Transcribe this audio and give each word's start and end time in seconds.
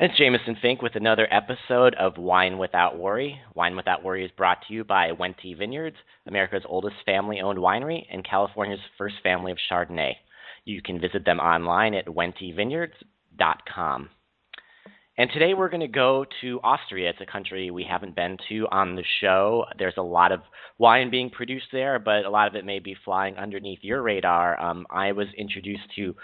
It's 0.00 0.18
Jameson 0.18 0.56
Fink 0.60 0.82
with 0.82 0.96
another 0.96 1.28
episode 1.30 1.94
of 1.94 2.18
Wine 2.18 2.58
Without 2.58 2.98
Worry. 2.98 3.38
Wine 3.54 3.76
Without 3.76 4.02
Worry 4.02 4.24
is 4.24 4.30
brought 4.32 4.58
to 4.66 4.74
you 4.74 4.82
by 4.82 5.12
Wente 5.12 5.56
Vineyards, 5.56 5.94
America's 6.26 6.64
oldest 6.68 6.96
family 7.06 7.40
owned 7.40 7.60
winery 7.60 8.04
and 8.10 8.26
California's 8.28 8.80
first 8.98 9.14
family 9.22 9.52
of 9.52 9.58
Chardonnay. 9.70 10.14
You 10.64 10.82
can 10.82 11.00
visit 11.00 11.24
them 11.24 11.38
online 11.38 11.94
at 11.94 12.06
wentevineyards.com. 12.06 14.10
And 15.16 15.30
today 15.30 15.54
we're 15.54 15.68
going 15.68 15.78
to 15.78 15.86
go 15.86 16.26
to 16.40 16.60
Austria. 16.64 17.10
It's 17.10 17.20
a 17.20 17.26
country 17.26 17.70
we 17.70 17.86
haven't 17.88 18.16
been 18.16 18.36
to 18.48 18.66
on 18.72 18.96
the 18.96 19.04
show. 19.20 19.64
There's 19.78 19.94
a 19.96 20.02
lot 20.02 20.32
of 20.32 20.40
wine 20.76 21.08
being 21.08 21.30
produced 21.30 21.68
there, 21.70 22.00
but 22.00 22.24
a 22.24 22.30
lot 22.30 22.48
of 22.48 22.56
it 22.56 22.64
may 22.64 22.80
be 22.80 22.96
flying 23.04 23.36
underneath 23.36 23.78
your 23.82 24.02
radar. 24.02 24.60
Um, 24.60 24.88
I 24.90 25.12
was 25.12 25.28
introduced 25.38 25.84
to 25.94 26.16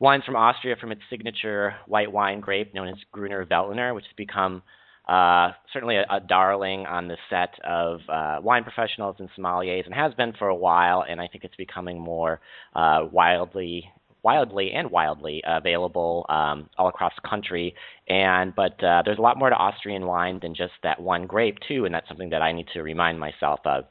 wines 0.00 0.24
from 0.24 0.36
Austria 0.36 0.76
from 0.80 0.92
its 0.92 1.02
signature 1.10 1.74
white 1.86 2.12
wine 2.12 2.40
grape 2.40 2.74
known 2.74 2.88
as 2.88 2.96
Gruner 3.12 3.44
Veltliner, 3.44 3.94
which 3.94 4.04
has 4.04 4.14
become 4.16 4.62
uh, 5.08 5.52
certainly 5.72 5.96
a, 5.96 6.04
a, 6.10 6.20
darling 6.20 6.84
on 6.84 7.08
the 7.08 7.16
set 7.30 7.54
of 7.64 8.00
uh, 8.10 8.40
wine 8.42 8.62
professionals 8.62 9.16
and 9.18 9.30
sommeliers, 9.36 9.86
and 9.86 9.94
has 9.94 10.12
been 10.14 10.34
for 10.34 10.48
a 10.48 10.54
while. 10.54 11.02
And 11.08 11.18
I 11.18 11.28
think 11.28 11.44
it's 11.44 11.56
becoming 11.56 11.98
more 11.98 12.40
uh, 12.76 13.06
wildly, 13.10 13.90
wildly 14.22 14.72
and 14.72 14.90
wildly 14.90 15.42
available 15.46 16.26
um, 16.28 16.68
all 16.76 16.88
across 16.88 17.14
the 17.20 17.26
country. 17.26 17.74
And 18.06 18.54
but 18.54 18.82
uh, 18.84 19.02
there's 19.02 19.18
a 19.18 19.22
lot 19.22 19.38
more 19.38 19.48
to 19.48 19.56
Austrian 19.56 20.04
wine 20.04 20.40
than 20.42 20.54
just 20.54 20.74
that 20.82 21.00
one 21.00 21.26
grape 21.26 21.56
too, 21.66 21.86
and 21.86 21.94
that's 21.94 22.06
something 22.06 22.30
that 22.30 22.42
I 22.42 22.52
need 22.52 22.66
to 22.74 22.82
remind 22.82 23.18
myself 23.18 23.60
of. 23.64 23.84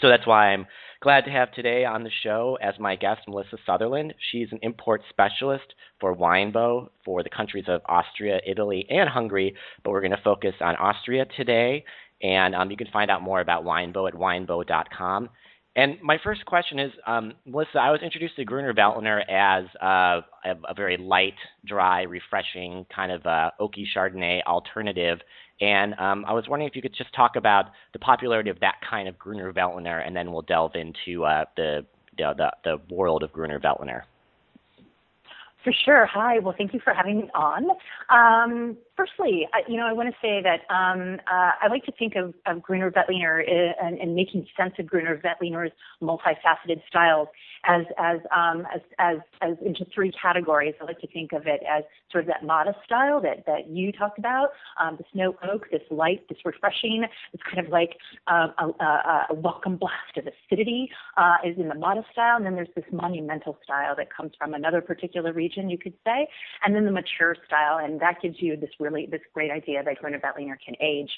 So 0.00 0.08
that's 0.08 0.26
why 0.26 0.52
I'm 0.52 0.66
glad 1.02 1.24
to 1.24 1.30
have 1.30 1.52
today 1.52 1.84
on 1.84 2.02
the 2.02 2.10
show 2.22 2.58
as 2.60 2.74
my 2.78 2.96
guest 2.96 3.22
Melissa 3.26 3.56
Sutherland. 3.64 4.14
She's 4.30 4.48
an 4.52 4.58
import 4.62 5.02
specialist 5.08 5.74
for 5.98 6.14
Winebow 6.14 6.90
for 7.04 7.22
the 7.22 7.30
countries 7.30 7.64
of 7.68 7.80
Austria, 7.88 8.40
Italy, 8.46 8.86
and 8.90 9.08
Hungary, 9.08 9.54
but 9.82 9.90
we're 9.90 10.02
going 10.02 10.10
to 10.10 10.20
focus 10.22 10.54
on 10.60 10.76
Austria 10.76 11.24
today. 11.36 11.84
And 12.22 12.54
um, 12.54 12.70
you 12.70 12.76
can 12.76 12.88
find 12.92 13.10
out 13.10 13.22
more 13.22 13.40
about 13.40 13.64
Winebow 13.64 14.08
at 14.08 14.14
winebow.com. 14.14 15.30
And 15.76 15.98
my 16.02 16.18
first 16.22 16.44
question 16.46 16.78
is, 16.78 16.90
um, 17.06 17.32
Melissa, 17.46 17.78
I 17.78 17.90
was 17.90 18.00
introduced 18.02 18.36
to 18.36 18.44
Gruner 18.44 18.74
Veltliner 18.74 19.22
as 19.30 19.64
uh, 19.80 20.20
a, 20.44 20.56
a, 20.68 20.74
very 20.74 20.96
light, 20.96 21.36
dry, 21.64 22.02
refreshing 22.02 22.84
kind 22.94 23.12
of 23.12 23.24
uh, 23.24 23.50
oaky 23.60 23.84
Chardonnay 23.96 24.42
alternative. 24.42 25.20
And 25.60 25.94
um, 25.98 26.24
I 26.26 26.32
was 26.32 26.48
wondering 26.48 26.68
if 26.68 26.76
you 26.76 26.82
could 26.82 26.94
just 26.94 27.14
talk 27.14 27.36
about 27.36 27.66
the 27.92 27.98
popularity 27.98 28.50
of 28.50 28.58
that 28.60 28.76
kind 28.88 29.08
of 29.08 29.18
Gruner 29.18 29.52
Veltliner, 29.52 30.06
and 30.06 30.16
then 30.16 30.32
we'll 30.32 30.42
delve 30.42 30.74
into 30.74 31.24
uh, 31.24 31.44
the, 31.56 31.84
the, 32.16 32.50
the 32.64 32.80
world 32.94 33.22
of 33.22 33.32
Gruner 33.32 33.60
Veltliner. 33.60 34.02
For 35.62 35.74
sure. 35.84 36.06
Hi. 36.06 36.38
Well, 36.38 36.54
thank 36.56 36.72
you 36.72 36.80
for 36.82 36.94
having 36.94 37.18
me 37.18 37.30
on. 37.34 37.66
Um, 38.08 38.76
firstly, 39.00 39.48
I, 39.52 39.60
you 39.68 39.76
know, 39.76 39.86
I 39.86 39.92
want 39.92 40.08
to 40.10 40.16
say 40.20 40.42
that 40.42 40.72
um, 40.72 41.18
uh, 41.26 41.52
I 41.62 41.68
like 41.68 41.84
to 41.84 41.92
think 41.92 42.14
of, 42.16 42.34
of 42.46 42.62
Gruner 42.62 42.90
Veltliner 42.90 43.40
uh, 43.40 43.72
and, 43.82 43.98
and, 43.98 44.14
making 44.14 44.46
sense 44.56 44.74
of 44.78 44.86
Gruner 44.86 45.20
Veltliner's 45.24 45.72
multifaceted 46.02 46.82
styles 46.88 47.28
as 47.64 47.84
as, 47.98 48.18
um, 48.34 48.66
as 48.74 48.80
as 48.98 49.18
as 49.40 49.56
into 49.64 49.86
three 49.94 50.12
categories. 50.20 50.74
I 50.80 50.84
like 50.84 51.00
to 51.00 51.06
think 51.06 51.32
of 51.32 51.46
it 51.46 51.60
as 51.70 51.84
sort 52.10 52.24
of 52.24 52.28
that 52.28 52.44
modest 52.44 52.78
style 52.84 53.20
that 53.22 53.46
that 53.46 53.68
you 53.70 53.92
talked 53.92 54.18
about, 54.18 54.48
um, 54.80 54.96
the 54.96 55.04
snow 55.12 55.34
oak, 55.50 55.70
this 55.70 55.82
light, 55.90 56.26
this 56.28 56.38
refreshing, 56.44 57.04
it's 57.32 57.42
kind 57.42 57.64
of 57.64 57.72
like 57.72 57.96
uh, 58.26 58.48
a, 58.58 58.64
a, 58.84 59.26
a, 59.30 59.34
welcome 59.34 59.76
blast 59.76 60.16
of 60.16 60.26
acidity 60.26 60.90
uh, 61.16 61.36
is 61.44 61.56
in 61.58 61.68
the 61.68 61.74
modest 61.74 62.08
style, 62.12 62.36
and 62.36 62.44
then 62.44 62.54
there's 62.54 62.68
this 62.74 62.84
monumental 62.92 63.58
style 63.62 63.94
that 63.96 64.14
comes 64.14 64.32
from 64.38 64.54
another 64.54 64.80
particular 64.80 65.32
region, 65.32 65.70
you 65.70 65.78
could 65.78 65.94
say, 66.04 66.28
and 66.64 66.74
then 66.74 66.84
the 66.84 66.90
mature 66.90 67.36
style, 67.46 67.78
and 67.78 68.00
that 68.00 68.20
gives 68.20 68.36
you 68.40 68.56
this 68.56 68.70
really 68.78 68.89
really 68.90 69.08
this 69.10 69.20
great 69.32 69.50
idea 69.50 69.82
that 69.82 69.98
Gruner 69.98 70.18
Veltliner 70.18 70.56
can 70.64 70.74
age. 70.80 71.10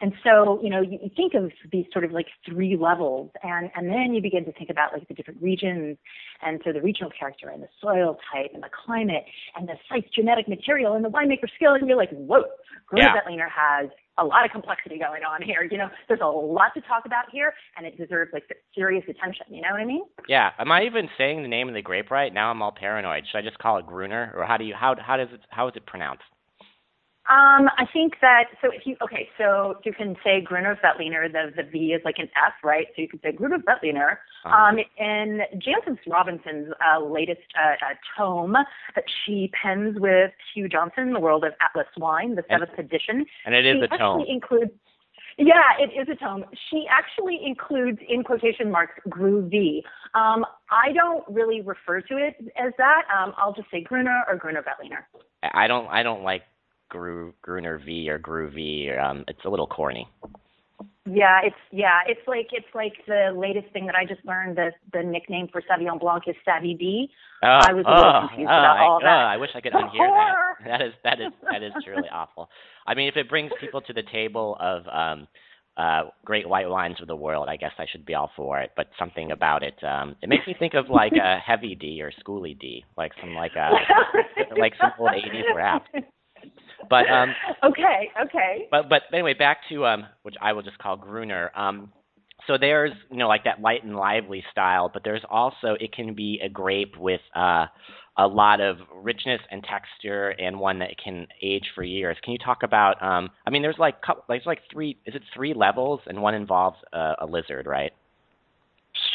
And 0.00 0.12
so, 0.24 0.60
you 0.62 0.70
know, 0.70 0.80
you, 0.80 0.98
you 1.02 1.10
think 1.16 1.34
of 1.34 1.50
these 1.72 1.86
sort 1.92 2.04
of 2.04 2.12
like 2.12 2.26
three 2.48 2.76
levels, 2.76 3.30
and 3.42 3.70
and 3.74 3.88
then 3.88 4.14
you 4.14 4.22
begin 4.22 4.44
to 4.44 4.52
think 4.52 4.70
about 4.70 4.92
like 4.92 5.06
the 5.08 5.14
different 5.14 5.40
regions, 5.42 5.96
and 6.42 6.60
so 6.64 6.72
the 6.72 6.82
regional 6.82 7.10
character 7.18 7.48
and 7.48 7.62
the 7.62 7.68
soil 7.80 8.18
type 8.32 8.50
and 8.54 8.62
the 8.62 8.70
climate 8.84 9.24
and 9.56 9.68
the 9.68 9.74
site's 9.88 10.08
genetic 10.14 10.48
material 10.48 10.94
and 10.94 11.04
the 11.04 11.10
winemaker 11.10 11.48
skill, 11.56 11.74
and 11.74 11.86
you're 11.88 11.96
like, 11.96 12.10
whoa, 12.10 12.42
Gruner 12.86 13.06
yeah. 13.06 13.20
Veltliner 13.20 13.48
has 13.50 13.90
a 14.18 14.24
lot 14.24 14.44
of 14.44 14.50
complexity 14.50 14.98
going 14.98 15.22
on 15.24 15.42
here. 15.42 15.66
You 15.70 15.78
know, 15.78 15.88
there's 16.08 16.20
a 16.20 16.26
lot 16.26 16.72
to 16.74 16.80
talk 16.82 17.06
about 17.06 17.24
here, 17.32 17.52
and 17.76 17.86
it 17.86 17.96
deserves 17.96 18.30
like 18.32 18.44
serious 18.74 19.04
attention. 19.08 19.46
You 19.48 19.62
know 19.62 19.68
what 19.72 19.80
I 19.80 19.86
mean? 19.86 20.02
Yeah. 20.28 20.50
Am 20.58 20.70
I 20.70 20.82
even 20.84 21.08
saying 21.16 21.42
the 21.42 21.48
name 21.48 21.68
of 21.68 21.74
the 21.74 21.82
grape 21.82 22.10
right? 22.10 22.32
Now 22.32 22.50
I'm 22.50 22.62
all 22.62 22.72
paranoid. 22.72 23.24
Should 23.30 23.38
I 23.38 23.42
just 23.42 23.58
call 23.58 23.78
it 23.78 23.86
Gruner, 23.86 24.32
or 24.36 24.44
how 24.44 24.56
do 24.56 24.64
you 24.64 24.74
how 24.74 24.94
how 25.00 25.16
does 25.16 25.28
it 25.32 25.40
how 25.48 25.68
is 25.68 25.74
it 25.76 25.86
pronounced? 25.86 26.22
Um, 27.28 27.68
I 27.76 27.86
think 27.92 28.14
that 28.22 28.44
so 28.60 28.70
if 28.72 28.86
you 28.86 28.96
okay, 29.02 29.28
so 29.36 29.76
you 29.84 29.92
can 29.92 30.16
say 30.24 30.40
Gruner 30.40 30.76
Veltliner, 30.82 31.30
the 31.30 31.52
the 31.54 31.68
V 31.68 31.92
is 31.92 32.00
like 32.04 32.18
an 32.18 32.28
F, 32.34 32.54
right? 32.64 32.86
So 32.96 33.02
you 33.02 33.08
can 33.08 33.20
say 33.20 33.30
Gruner 33.30 33.58
Veltliner. 33.58 34.16
Uh-huh. 34.44 34.50
Um, 34.50 34.78
in 34.98 35.42
Jancis 35.56 35.98
Robinson's 36.08 36.72
uh, 36.80 36.98
latest 36.98 37.42
uh, 37.56 37.72
uh, 37.72 37.94
tome 38.16 38.54
that 38.94 39.04
she 39.24 39.52
pens 39.62 39.96
with 40.00 40.32
Hugh 40.54 40.68
Johnson, 40.68 41.12
The 41.12 41.20
World 41.20 41.44
of 41.44 41.52
Atlas 41.60 41.86
Wine, 41.98 42.36
the 42.36 42.44
seventh 42.50 42.70
and, 42.76 42.86
edition. 42.86 43.26
And 43.44 43.54
it 43.54 43.66
is 43.66 43.82
a 43.82 43.98
tome. 43.98 44.24
Includes, 44.26 44.72
yeah, 45.36 45.76
it 45.78 45.90
is 45.92 46.08
a 46.08 46.16
tome. 46.16 46.46
She 46.70 46.86
actually 46.90 47.38
includes 47.44 47.98
in 48.08 48.24
quotation 48.24 48.70
marks 48.70 48.94
Gru 49.08 49.46
V. 49.46 49.84
Um, 50.14 50.46
I 50.70 50.92
don't 50.94 51.22
really 51.28 51.60
refer 51.60 52.00
to 52.00 52.16
it 52.16 52.36
as 52.56 52.72
that. 52.78 53.02
Um, 53.14 53.34
I'll 53.36 53.52
just 53.52 53.70
say 53.70 53.82
Gruner 53.82 54.24
or 54.26 54.36
Gruner 54.36 54.62
Veltliner. 54.62 55.04
I 55.42 55.66
don't 55.66 55.86
I 55.88 56.02
don't 56.02 56.22
like 56.22 56.42
Gru, 56.90 57.32
Gruner 57.40 57.78
V 57.78 58.10
or 58.10 58.18
Groovy. 58.18 58.98
Um, 59.02 59.24
it's 59.28 59.44
a 59.44 59.48
little 59.48 59.66
corny. 59.66 60.06
Yeah, 61.06 61.40
it's 61.42 61.56
yeah, 61.72 62.00
it's 62.06 62.20
like 62.28 62.48
it's 62.52 62.68
like 62.74 62.92
the 63.06 63.32
latest 63.34 63.72
thing 63.72 63.86
that 63.86 63.94
I 63.94 64.04
just 64.04 64.24
learned. 64.24 64.56
The 64.56 64.70
the 64.92 65.02
nickname 65.02 65.48
for 65.50 65.62
Sauvignon 65.62 65.98
Blanc 65.98 66.24
is 66.26 66.36
Savvy 66.44 66.76
B. 66.78 67.08
Oh, 67.42 67.46
I 67.46 67.72
was 67.72 67.84
a 67.86 67.90
little 67.90 68.12
oh, 68.14 68.28
confused 68.28 68.50
oh, 68.50 68.58
about 68.58 68.76
I, 68.76 68.84
all 68.84 68.98
oh, 69.00 69.04
that. 69.04 69.26
I 69.26 69.36
wish 69.38 69.50
I 69.54 69.60
could 69.60 69.72
unhear 69.72 70.08
that. 70.62 70.66
That 70.66 70.82
is 70.82 70.92
that 71.02 71.20
is 71.20 71.32
that 71.50 71.62
is 71.62 71.72
truly 71.84 72.08
awful. 72.12 72.50
I 72.86 72.94
mean, 72.94 73.08
if 73.08 73.16
it 73.16 73.30
brings 73.30 73.50
people 73.60 73.80
to 73.80 73.92
the 73.92 74.02
table 74.12 74.56
of 74.60 74.86
um 74.88 75.26
uh 75.78 76.10
great 76.24 76.46
white 76.46 76.68
wines 76.68 76.96
of 77.00 77.08
the 77.08 77.16
world, 77.16 77.48
I 77.48 77.56
guess 77.56 77.72
I 77.78 77.86
should 77.90 78.04
be 78.04 78.14
all 78.14 78.30
for 78.36 78.60
it. 78.60 78.72
But 78.76 78.90
something 78.98 79.32
about 79.32 79.62
it, 79.62 79.82
um 79.82 80.16
it 80.22 80.28
makes 80.28 80.46
me 80.46 80.54
think 80.58 80.74
of 80.74 80.90
like 80.90 81.12
a 81.12 81.38
heavy 81.44 81.74
D 81.74 82.02
or 82.02 82.12
Schoolly 82.20 82.54
D, 82.54 82.84
like 82.98 83.12
some 83.20 83.34
like 83.34 83.56
a 83.56 83.70
like 84.58 84.74
some 84.78 84.92
old 84.98 85.12
eighties 85.14 85.46
rap. 85.56 85.86
But 86.90 87.08
um, 87.08 87.30
okay, 87.64 88.10
okay. 88.26 88.68
But 88.70 88.90
but 88.90 89.02
anyway, 89.12 89.34
back 89.34 89.58
to 89.70 89.86
um, 89.86 90.06
which 90.22 90.34
I 90.42 90.52
will 90.52 90.62
just 90.62 90.78
call 90.78 90.96
Gruner. 90.96 91.50
Um, 91.56 91.92
so 92.46 92.58
there's 92.60 92.92
you 93.10 93.16
know 93.16 93.28
like 93.28 93.44
that 93.44 93.62
light 93.62 93.84
and 93.84 93.96
lively 93.96 94.44
style, 94.50 94.90
but 94.92 95.02
there's 95.04 95.22
also 95.30 95.76
it 95.80 95.92
can 95.94 96.14
be 96.14 96.40
a 96.44 96.48
grape 96.48 96.96
with 96.98 97.20
uh, 97.34 97.66
a 98.18 98.26
lot 98.26 98.60
of 98.60 98.78
richness 98.94 99.40
and 99.50 99.62
texture, 99.62 100.30
and 100.30 100.58
one 100.58 100.80
that 100.80 100.90
can 101.02 101.26
age 101.42 101.66
for 101.74 101.84
years. 101.84 102.16
Can 102.24 102.32
you 102.32 102.38
talk 102.38 102.64
about? 102.64 103.00
Um, 103.02 103.30
I 103.46 103.50
mean, 103.50 103.62
there's 103.62 103.78
like 103.78 104.02
couple, 104.02 104.24
there's 104.28 104.42
like 104.44 104.60
three. 104.70 104.98
Is 105.06 105.14
it 105.14 105.22
three 105.32 105.54
levels, 105.54 106.00
and 106.06 106.20
one 106.20 106.34
involves 106.34 106.76
a, 106.92 107.14
a 107.20 107.26
lizard, 107.26 107.66
right? 107.66 107.92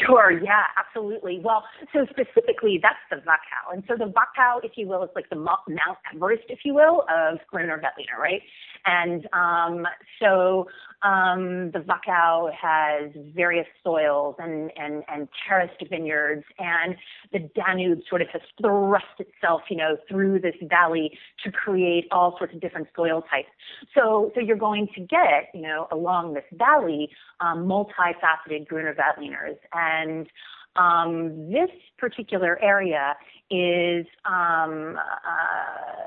Sure, 0.05 0.31
yeah, 0.31 0.63
absolutely. 0.77 1.39
Well, 1.43 1.63
so 1.93 2.05
specifically, 2.09 2.79
that's 2.81 2.95
the 3.09 3.17
Wachau. 3.17 3.73
And 3.73 3.83
so 3.87 3.95
the 3.97 4.11
Wachau, 4.11 4.63
if 4.63 4.73
you 4.75 4.87
will, 4.87 5.03
is 5.03 5.09
like 5.15 5.29
the 5.29 5.35
Mount 5.35 5.59
Everest, 6.13 6.43
if 6.49 6.59
you 6.63 6.73
will, 6.73 7.05
of 7.09 7.39
Gruner 7.49 7.77
Veltliner, 7.77 8.19
right? 8.19 8.41
And 8.85 9.27
um, 9.33 9.87
so 10.21 10.67
um, 11.03 11.71
the 11.71 11.79
Wachau 11.79 12.51
has 12.53 13.11
various 13.35 13.67
soils 13.83 14.35
and, 14.39 14.71
and, 14.77 15.03
and 15.07 15.27
terraced 15.47 15.83
vineyards, 15.89 16.43
and 16.57 16.95
the 17.31 17.39
Danube 17.55 17.99
sort 18.09 18.21
of 18.21 18.27
has 18.29 18.41
thrust 18.61 19.05
itself, 19.19 19.61
you 19.69 19.77
know, 19.77 19.97
through 20.09 20.39
this 20.39 20.55
valley 20.63 21.17
to 21.43 21.51
create 21.51 22.05
all 22.11 22.35
sorts 22.37 22.53
of 22.53 22.61
different 22.61 22.87
soil 22.95 23.23
types. 23.29 23.49
So, 23.93 24.31
so 24.33 24.41
you're 24.41 24.57
going 24.57 24.87
to 24.95 25.01
get, 25.01 25.49
you 25.53 25.61
know, 25.61 25.87
along 25.91 26.33
this 26.33 26.43
valley, 26.53 27.09
um, 27.39 27.65
multifaceted 27.65 28.67
Gruner 28.67 28.95
Veltliners. 28.95 29.57
And 29.73 30.27
um, 30.75 31.49
this 31.51 31.69
particular 31.97 32.61
area 32.61 33.15
is 33.49 34.05
um, 34.25 34.97
uh, 34.97 36.05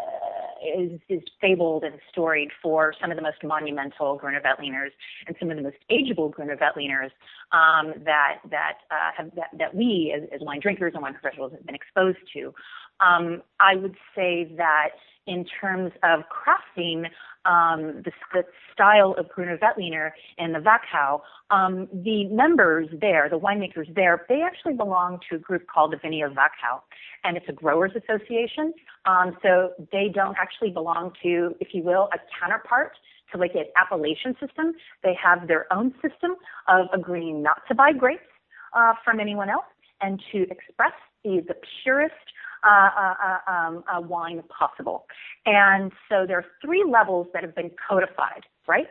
is, 0.76 1.00
is 1.09 1.23
fabled 1.41 1.85
and 1.85 1.94
storied 2.11 2.50
for 2.61 2.93
some 3.00 3.11
of 3.11 3.17
the 3.17 3.23
most 3.23 3.43
monumental 3.44 4.17
Gruner 4.17 4.41
Veltliners 4.41 4.91
and 5.26 5.37
some 5.38 5.50
of 5.50 5.56
the 5.56 5.62
most 5.62 5.76
ageable 5.91 6.31
Gruner 6.31 6.56
Veltliners 6.56 7.11
um, 7.53 7.94
that 8.05 8.38
that 8.50 8.79
uh, 8.91 9.11
have 9.17 9.35
that, 9.37 9.50
that 9.56 9.75
we 9.75 10.15
as, 10.17 10.29
as 10.35 10.41
wine 10.44 10.61
drinkers 10.61 10.93
and 10.94 11.03
wine 11.03 11.15
professionals 11.15 11.53
have 11.53 11.65
been 11.65 11.75
exposed 11.75 12.19
to. 12.35 12.53
Um, 13.00 13.43
I 13.61 13.76
would 13.76 13.97
say 14.15 14.53
that 14.56 14.91
in 15.29 15.45
terms 15.61 15.93
of 16.03 16.21
crafting 16.33 17.05
um, 17.45 18.03
the, 18.05 18.13
the, 18.33 18.43
style 18.73 19.15
of 19.19 19.29
Gruner 19.29 19.59
Veltliner 19.59 20.11
and 20.39 20.55
the 20.55 20.61
Wachau, 20.61 21.21
um, 21.51 21.89
the 21.93 22.27
members 22.27 22.89
there, 23.01 23.29
the 23.29 23.39
winemakers 23.39 23.93
there, 23.95 24.25
they 24.29 24.41
actually 24.43 24.75
belong 24.75 25.19
to 25.29 25.37
a 25.37 25.39
group 25.39 25.67
called 25.67 25.93
the 25.93 25.97
Vinea 25.97 26.33
Wachau, 26.33 26.81
and 27.25 27.37
it's 27.37 27.47
a 27.49 27.53
growers 27.53 27.91
association. 27.97 28.73
Um, 29.05 29.37
so 29.43 29.73
they 29.91 30.11
don't 30.15 30.37
actually 30.39 30.71
belong 30.71 31.13
to, 31.25 31.57
if 31.61 31.69
you 31.73 31.83
will, 31.83 32.09
a 32.13 32.19
counterpart 32.41 32.93
to 33.33 33.39
like 33.39 33.55
an 33.55 33.65
appellation 33.77 34.37
system. 34.41 34.75
They 35.03 35.17
have 35.21 35.49
their 35.49 35.73
own 35.73 35.93
system 35.95 36.37
of 36.69 36.87
agreeing 36.93 37.43
not 37.43 37.63
to 37.69 37.75
buy 37.75 37.93
grapes 37.93 38.23
uh, 38.75 38.95
from 39.05 39.19
anyone 39.19 39.51
else 39.51 39.67
and 40.01 40.23
to 40.33 40.43
express 40.51 40.93
the, 41.25 41.43
the 41.47 41.55
purest 41.83 42.15
uh, 42.64 42.90
uh, 42.96 43.14
uh, 43.25 43.50
um, 43.50 43.84
uh, 43.93 44.00
wine 44.00 44.43
possible. 44.49 45.06
And 45.46 45.93
so 46.08 46.26
there 46.26 46.38
are 46.38 46.46
three 46.64 46.84
levels 46.90 47.28
that 47.32 47.43
have 47.43 47.55
been 47.55 47.70
codified, 47.88 48.44
right? 48.66 48.88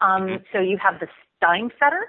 Um, 0.00 0.22
mm-hmm. 0.22 0.42
So 0.52 0.60
you 0.60 0.78
have 0.78 1.00
the 1.00 1.08
Steinfeder, 1.42 2.02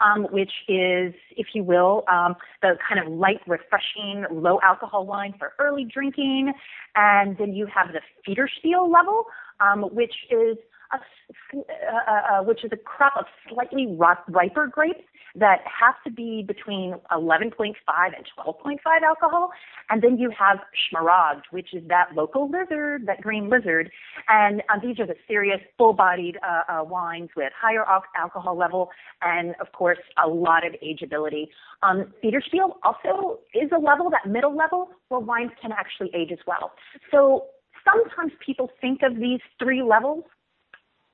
um, 0.00 0.24
which 0.30 0.52
is, 0.68 1.14
if 1.36 1.48
you 1.54 1.64
will, 1.64 2.04
um, 2.08 2.36
the 2.62 2.76
kind 2.88 3.04
of 3.04 3.12
light, 3.12 3.40
refreshing, 3.46 4.26
low 4.30 4.60
alcohol 4.62 5.06
wine 5.06 5.34
for 5.38 5.52
early 5.58 5.84
drinking. 5.84 6.52
And 6.94 7.36
then 7.38 7.52
you 7.52 7.66
have 7.66 7.88
the 7.92 8.00
Federspiel 8.26 8.92
level, 8.92 9.24
um, 9.60 9.82
which 9.92 10.14
is 10.30 10.56
a, 10.92 11.58
uh, 11.58 11.60
uh, 11.60 12.42
which 12.42 12.64
is 12.64 12.70
a 12.72 12.76
crop 12.76 13.14
of 13.18 13.26
slightly 13.48 13.86
riper 13.88 14.66
grapes 14.66 15.04
that 15.38 15.60
have 15.64 15.94
to 16.04 16.10
be 16.10 16.42
between 16.46 16.94
11.5 17.12 17.74
and 17.88 18.26
12.5 18.38 18.78
alcohol. 19.04 19.50
And 19.90 20.02
then 20.02 20.18
you 20.18 20.30
have 20.38 20.58
Smaragd, 20.92 21.42
which 21.50 21.74
is 21.74 21.82
that 21.88 22.14
local 22.14 22.50
lizard, 22.50 23.06
that 23.06 23.20
green 23.20 23.48
lizard. 23.48 23.90
And 24.28 24.62
um, 24.72 24.80
these 24.82 24.98
are 24.98 25.06
the 25.06 25.16
serious, 25.26 25.60
full-bodied 25.76 26.38
uh, 26.42 26.72
uh, 26.72 26.84
wines 26.84 27.30
with 27.36 27.52
higher 27.58 27.84
al- 27.88 28.04
alcohol 28.16 28.56
level 28.56 28.90
and, 29.22 29.54
of 29.60 29.72
course, 29.72 29.98
a 30.22 30.28
lot 30.28 30.66
of 30.66 30.74
ageability. 30.84 31.48
Um, 31.82 32.12
Federspiel 32.22 32.76
also 32.82 33.40
is 33.54 33.70
a 33.74 33.78
level, 33.78 34.10
that 34.10 34.30
middle 34.30 34.56
level, 34.56 34.88
where 35.08 35.20
wines 35.20 35.52
can 35.60 35.72
actually 35.72 36.10
age 36.14 36.32
as 36.32 36.38
well. 36.46 36.72
So 37.10 37.46
sometimes 37.84 38.32
people 38.44 38.70
think 38.80 39.00
of 39.02 39.16
these 39.16 39.40
three 39.58 39.82
levels 39.82 40.24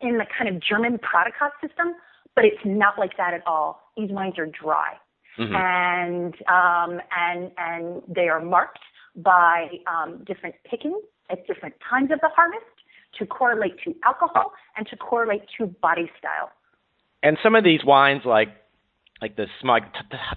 in 0.01 0.19
the 0.19 0.27
kind 0.37 0.55
of 0.55 0.63
German 0.63 0.99
Prädikat 0.99 1.51
system, 1.61 1.95
but 2.35 2.45
it's 2.45 2.65
not 2.65 2.99
like 2.99 3.17
that 3.17 3.35
at 3.35 3.47
all. 3.47 3.81
These 3.97 4.11
wines 4.11 4.39
are 4.39 4.47
dry, 4.47 4.95
mm-hmm. 5.39 5.55
and 5.55 6.35
um, 6.49 7.01
and 7.17 7.51
and 7.59 8.03
they 8.09 8.29
are 8.29 8.41
marked 8.41 8.81
by 9.17 9.69
um, 9.87 10.25
different 10.27 10.57
pickings 10.69 11.03
at 11.31 11.47
different 11.47 11.75
times 11.89 12.11
of 12.13 12.21
the 12.21 12.31
harvest 12.35 12.65
to 13.19 13.27
correlate 13.27 13.75
to 13.85 13.95
alcohol 14.05 14.53
and 14.77 14.87
to 14.89 14.97
correlate 14.97 15.43
to 15.59 15.67
body 15.67 16.11
style. 16.19 16.51
And 17.23 17.39
some 17.43 17.55
of 17.55 17.65
these 17.65 17.85
wines, 17.85 18.23
like 18.25 18.49
like 19.23 19.37
the 19.37 19.47
Smaragd, 19.63 19.93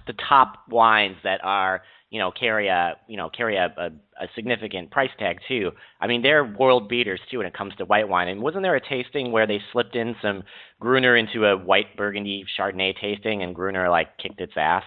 the 0.06 0.14
top 0.28 0.62
wines 0.68 1.16
that 1.24 1.40
are 1.42 1.82
you 2.10 2.18
know 2.18 2.30
carry 2.30 2.68
a 2.68 2.94
you 3.06 3.16
know 3.16 3.28
carry 3.30 3.56
a, 3.56 3.66
a, 3.76 3.86
a 4.22 4.28
significant 4.34 4.90
price 4.90 5.10
tag 5.18 5.38
too. 5.46 5.70
I 6.00 6.06
mean 6.06 6.22
they're 6.22 6.44
world 6.44 6.88
beaters 6.88 7.20
too 7.30 7.38
when 7.38 7.46
it 7.46 7.54
comes 7.54 7.74
to 7.76 7.84
white 7.84 8.08
wine. 8.08 8.28
And 8.28 8.40
wasn't 8.40 8.62
there 8.62 8.76
a 8.76 8.80
tasting 8.80 9.32
where 9.32 9.46
they 9.46 9.60
slipped 9.72 9.96
in 9.96 10.14
some 10.22 10.42
Gruner 10.80 11.16
into 11.16 11.44
a 11.44 11.56
white 11.56 11.96
Burgundy 11.96 12.44
Chardonnay 12.58 12.94
tasting 13.00 13.42
and 13.42 13.54
Gruner 13.54 13.88
like 13.88 14.16
kicked 14.18 14.40
its 14.40 14.54
ass? 14.56 14.84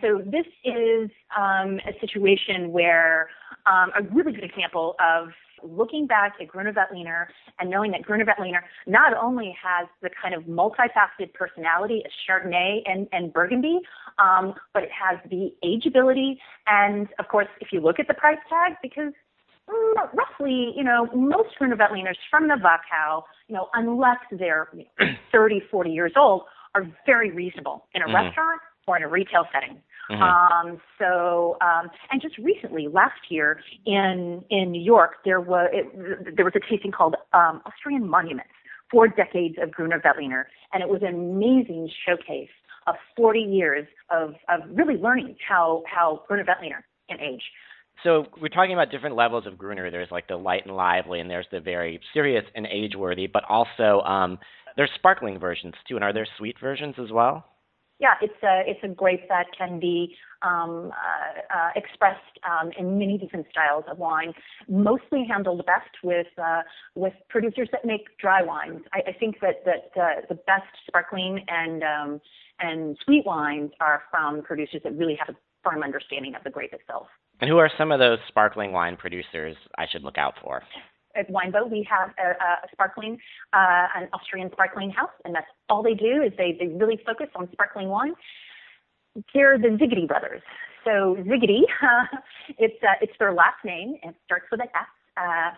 So 0.00 0.22
this 0.24 0.46
is 0.64 1.10
um, 1.36 1.78
a 1.86 1.92
situation 2.00 2.72
where 2.72 3.28
um, 3.66 3.90
a 3.98 4.02
really 4.14 4.32
good 4.32 4.44
example 4.44 4.96
of 4.98 5.28
looking 5.62 6.06
back 6.06 6.34
at 6.40 6.48
Gruner 6.48 6.72
Veltliner 6.72 7.26
and 7.58 7.70
knowing 7.70 7.90
that 7.92 8.02
Gruner 8.02 8.24
Veltliner 8.24 8.60
not 8.86 9.16
only 9.16 9.56
has 9.62 9.88
the 10.02 10.10
kind 10.20 10.34
of 10.34 10.44
multifaceted 10.44 11.32
personality 11.34 12.02
of 12.04 12.10
Chardonnay 12.28 12.82
and, 12.86 13.08
and 13.12 13.32
Burgundy, 13.32 13.80
um, 14.18 14.54
but 14.74 14.82
it 14.82 14.90
has 14.90 15.18
the 15.30 15.52
ageability. 15.64 16.36
And 16.66 17.08
of 17.18 17.28
course, 17.28 17.48
if 17.60 17.68
you 17.72 17.80
look 17.80 17.98
at 17.98 18.08
the 18.08 18.14
price 18.14 18.38
tag, 18.48 18.76
because 18.82 19.12
mm, 19.68 20.14
roughly, 20.14 20.72
you 20.76 20.84
know, 20.84 21.08
most 21.14 21.56
Gruner 21.58 21.76
Veltliners 21.76 22.16
from 22.30 22.48
the 22.48 22.54
Wachau, 22.54 23.22
you 23.48 23.54
know, 23.54 23.68
unless 23.74 24.18
they're 24.30 24.68
you 24.74 24.84
know, 25.00 25.12
30, 25.32 25.62
40 25.70 25.90
years 25.90 26.12
old, 26.16 26.42
are 26.74 26.86
very 27.06 27.30
reasonable 27.30 27.86
in 27.94 28.02
a 28.02 28.06
mm-hmm. 28.06 28.14
restaurant 28.14 28.60
or 28.86 28.96
in 28.96 29.02
a 29.02 29.08
retail 29.08 29.44
setting. 29.52 29.78
Mm-hmm. 30.10 30.22
Um, 30.22 30.80
so, 30.98 31.56
um, 31.60 31.88
and 32.10 32.20
just 32.20 32.36
recently, 32.38 32.88
last 32.88 33.30
year 33.30 33.60
in 33.86 34.44
in 34.50 34.72
New 34.72 34.82
York, 34.82 35.16
there 35.24 35.40
was 35.40 35.70
it, 35.72 36.36
there 36.36 36.44
was 36.44 36.54
a 36.56 36.60
tasting 36.70 36.92
called 36.92 37.14
um, 37.32 37.62
Austrian 37.66 38.08
Monuments: 38.08 38.50
Four 38.90 39.08
Decades 39.08 39.56
of 39.62 39.70
Gruner 39.70 40.00
Veltliner, 40.00 40.44
and 40.72 40.82
it 40.82 40.88
was 40.88 41.02
an 41.02 41.14
amazing 41.14 41.90
showcase 42.06 42.50
of 42.86 42.96
40 43.16 43.40
years 43.40 43.86
of 44.10 44.34
of 44.48 44.60
really 44.70 44.96
learning 44.96 45.36
how 45.46 45.82
how 45.86 46.22
Gruner 46.26 46.44
Veltliner 46.44 46.82
can 47.08 47.20
age. 47.20 47.42
So 48.02 48.26
we're 48.40 48.48
talking 48.48 48.72
about 48.72 48.90
different 48.90 49.14
levels 49.14 49.46
of 49.46 49.56
Gruner. 49.56 49.90
There's 49.90 50.10
like 50.10 50.26
the 50.26 50.36
light 50.36 50.66
and 50.66 50.74
lively, 50.74 51.20
and 51.20 51.30
there's 51.30 51.46
the 51.52 51.60
very 51.60 52.00
serious 52.12 52.44
and 52.54 52.66
age-worthy. 52.66 53.28
But 53.28 53.44
also, 53.48 54.00
um, 54.00 54.38
there's 54.76 54.90
sparkling 54.96 55.38
versions 55.38 55.74
too. 55.86 55.96
And 55.96 56.04
are 56.04 56.12
there 56.12 56.26
sweet 56.38 56.56
versions 56.60 56.96
as 56.98 57.12
well? 57.12 57.44
Yeah, 58.02 58.14
it's 58.20 58.42
a 58.42 58.62
it's 58.66 58.80
a 58.82 58.88
grape 58.88 59.28
that 59.28 59.46
can 59.56 59.78
be 59.78 60.16
um, 60.42 60.90
uh, 60.90 61.56
uh, 61.56 61.70
expressed 61.76 62.18
um, 62.42 62.72
in 62.76 62.98
many 62.98 63.16
different 63.16 63.46
styles 63.50 63.84
of 63.88 63.96
wine. 63.96 64.34
Mostly 64.68 65.24
handled 65.26 65.64
best 65.64 65.94
with 66.02 66.26
uh, 66.36 66.62
with 66.96 67.12
producers 67.30 67.68
that 67.70 67.84
make 67.84 68.18
dry 68.18 68.42
wines. 68.42 68.80
I, 68.92 69.10
I 69.10 69.12
think 69.12 69.36
that 69.40 69.64
that 69.64 70.00
uh, 70.00 70.20
the 70.28 70.34
best 70.34 70.66
sparkling 70.88 71.44
and 71.46 71.82
um, 71.84 72.20
and 72.58 72.98
sweet 73.04 73.24
wines 73.24 73.70
are 73.80 74.02
from 74.10 74.42
producers 74.42 74.80
that 74.82 74.96
really 74.96 75.16
have 75.24 75.34
a 75.34 75.38
firm 75.62 75.84
understanding 75.84 76.34
of 76.34 76.42
the 76.42 76.50
grape 76.50 76.72
itself. 76.72 77.06
And 77.40 77.48
who 77.48 77.58
are 77.58 77.70
some 77.78 77.92
of 77.92 78.00
those 78.00 78.18
sparkling 78.26 78.72
wine 78.72 78.96
producers 78.96 79.56
I 79.78 79.86
should 79.90 80.02
look 80.02 80.18
out 80.18 80.34
for? 80.42 80.62
At 81.14 81.30
Winebow, 81.30 81.70
we 81.70 81.86
have 81.90 82.10
a, 82.18 82.30
a 82.64 82.68
sparkling, 82.72 83.18
uh, 83.52 83.86
an 83.96 84.08
Austrian 84.12 84.50
sparkling 84.52 84.90
house, 84.90 85.10
and 85.24 85.34
that's 85.34 85.46
all 85.68 85.82
they 85.82 85.94
do 85.94 86.22
is 86.22 86.32
they, 86.36 86.56
they 86.58 86.68
really 86.68 87.00
focus 87.04 87.28
on 87.34 87.48
sparkling 87.52 87.88
wine. 87.88 88.14
They're 89.34 89.58
the 89.58 89.68
Szigeti 89.68 90.08
brothers. 90.08 90.42
So 90.84 91.16
Szigeti, 91.20 91.62
uh, 91.82 92.16
it's 92.58 92.82
uh, 92.82 92.94
it's 93.00 93.12
their 93.18 93.32
last 93.32 93.64
name. 93.64 93.96
It 94.02 94.14
starts 94.24 94.46
with 94.50 94.60
an 94.60 94.68
S. 94.74 94.86
Uh, 95.16 95.50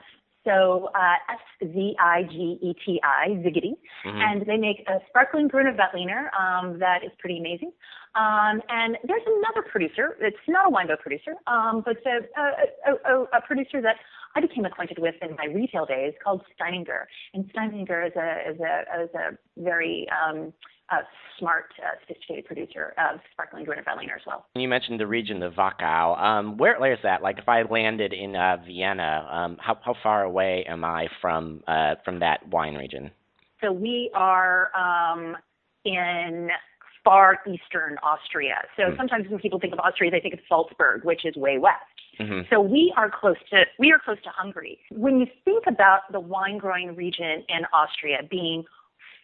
so 0.44 0.90
uh, 0.94 1.32
S 1.32 1.72
Z 1.72 1.96
I 1.98 2.22
G 2.24 2.58
E 2.60 2.74
T 2.84 3.00
I, 3.02 3.28
Szigeti, 3.28 3.72
mm-hmm. 4.04 4.20
and 4.20 4.46
they 4.46 4.58
make 4.58 4.84
a 4.86 4.98
sparkling 5.08 5.48
Gruner 5.48 5.72
Veltliner 5.72 6.28
um, 6.38 6.78
that 6.78 7.02
is 7.04 7.10
pretty 7.18 7.38
amazing. 7.38 7.72
Um, 8.14 8.60
and 8.68 8.96
there's 9.04 9.26
another 9.26 9.66
producer. 9.70 10.16
It's 10.20 10.36
not 10.46 10.68
a 10.68 10.70
Winebow 10.70 11.00
producer, 11.00 11.34
um, 11.46 11.82
but 11.84 11.96
a, 12.06 12.20
a, 12.38 13.12
a, 13.12 13.22
a 13.38 13.40
producer 13.46 13.80
that 13.80 13.96
I 14.36 14.40
became 14.40 14.64
acquainted 14.64 14.98
with 14.98 15.14
in 15.22 15.36
my 15.36 15.46
retail 15.46 15.86
days 15.86 16.12
called 16.22 16.42
Steininger. 16.58 17.04
And 17.34 17.50
Steininger 17.52 18.06
is 18.06 18.12
a 18.16 18.50
is 18.50 18.60
a 18.60 19.02
is 19.04 19.10
a 19.14 19.62
very 19.62 20.06
um, 20.10 20.52
uh, 20.90 20.98
smart, 21.38 21.72
uh, 21.78 21.98
sophisticated 22.06 22.44
producer 22.44 22.94
of 22.98 23.20
sparkling 23.32 23.64
Gruner 23.64 23.82
Veltliner 23.82 24.16
as 24.16 24.22
well. 24.26 24.46
And 24.54 24.62
you 24.62 24.68
mentioned 24.68 25.00
the 25.00 25.06
region, 25.06 25.40
the 25.40 25.50
Wachau. 25.50 26.20
Um, 26.20 26.56
where, 26.58 26.78
where 26.78 26.92
is 26.92 26.98
that? 27.02 27.22
Like, 27.22 27.38
if 27.38 27.48
I 27.48 27.62
landed 27.62 28.12
in 28.12 28.36
uh, 28.36 28.58
Vienna, 28.66 29.26
um, 29.30 29.56
how 29.60 29.78
how 29.82 29.94
far 30.02 30.24
away 30.24 30.64
am 30.68 30.84
I 30.84 31.08
from 31.20 31.62
uh, 31.66 31.94
from 32.04 32.20
that 32.20 32.46
wine 32.48 32.74
region? 32.74 33.10
So 33.62 33.72
we 33.72 34.10
are 34.14 34.70
um, 34.76 35.36
in 35.84 36.50
far 37.04 37.38
eastern 37.46 37.96
Austria. 38.02 38.62
So 38.76 38.84
mm. 38.84 38.96
sometimes 38.96 39.28
when 39.28 39.38
people 39.38 39.60
think 39.60 39.72
of 39.72 39.80
Austria, 39.80 40.10
they 40.10 40.20
think 40.20 40.34
of 40.34 40.40
Salzburg, 40.48 41.04
which 41.04 41.24
is 41.24 41.36
way 41.36 41.58
west. 41.58 41.76
Mm-hmm. 42.18 42.42
So 42.50 42.60
we 42.60 42.92
are 42.96 43.10
close 43.10 43.36
to 43.50 43.64
we 43.78 43.92
are 43.92 43.98
close 44.02 44.18
to 44.24 44.30
Hungary. 44.30 44.78
When 44.90 45.18
you 45.20 45.26
think 45.44 45.64
about 45.66 46.00
the 46.12 46.20
wine 46.20 46.58
growing 46.58 46.94
region 46.96 47.44
in 47.48 47.66
Austria 47.72 48.18
being 48.30 48.64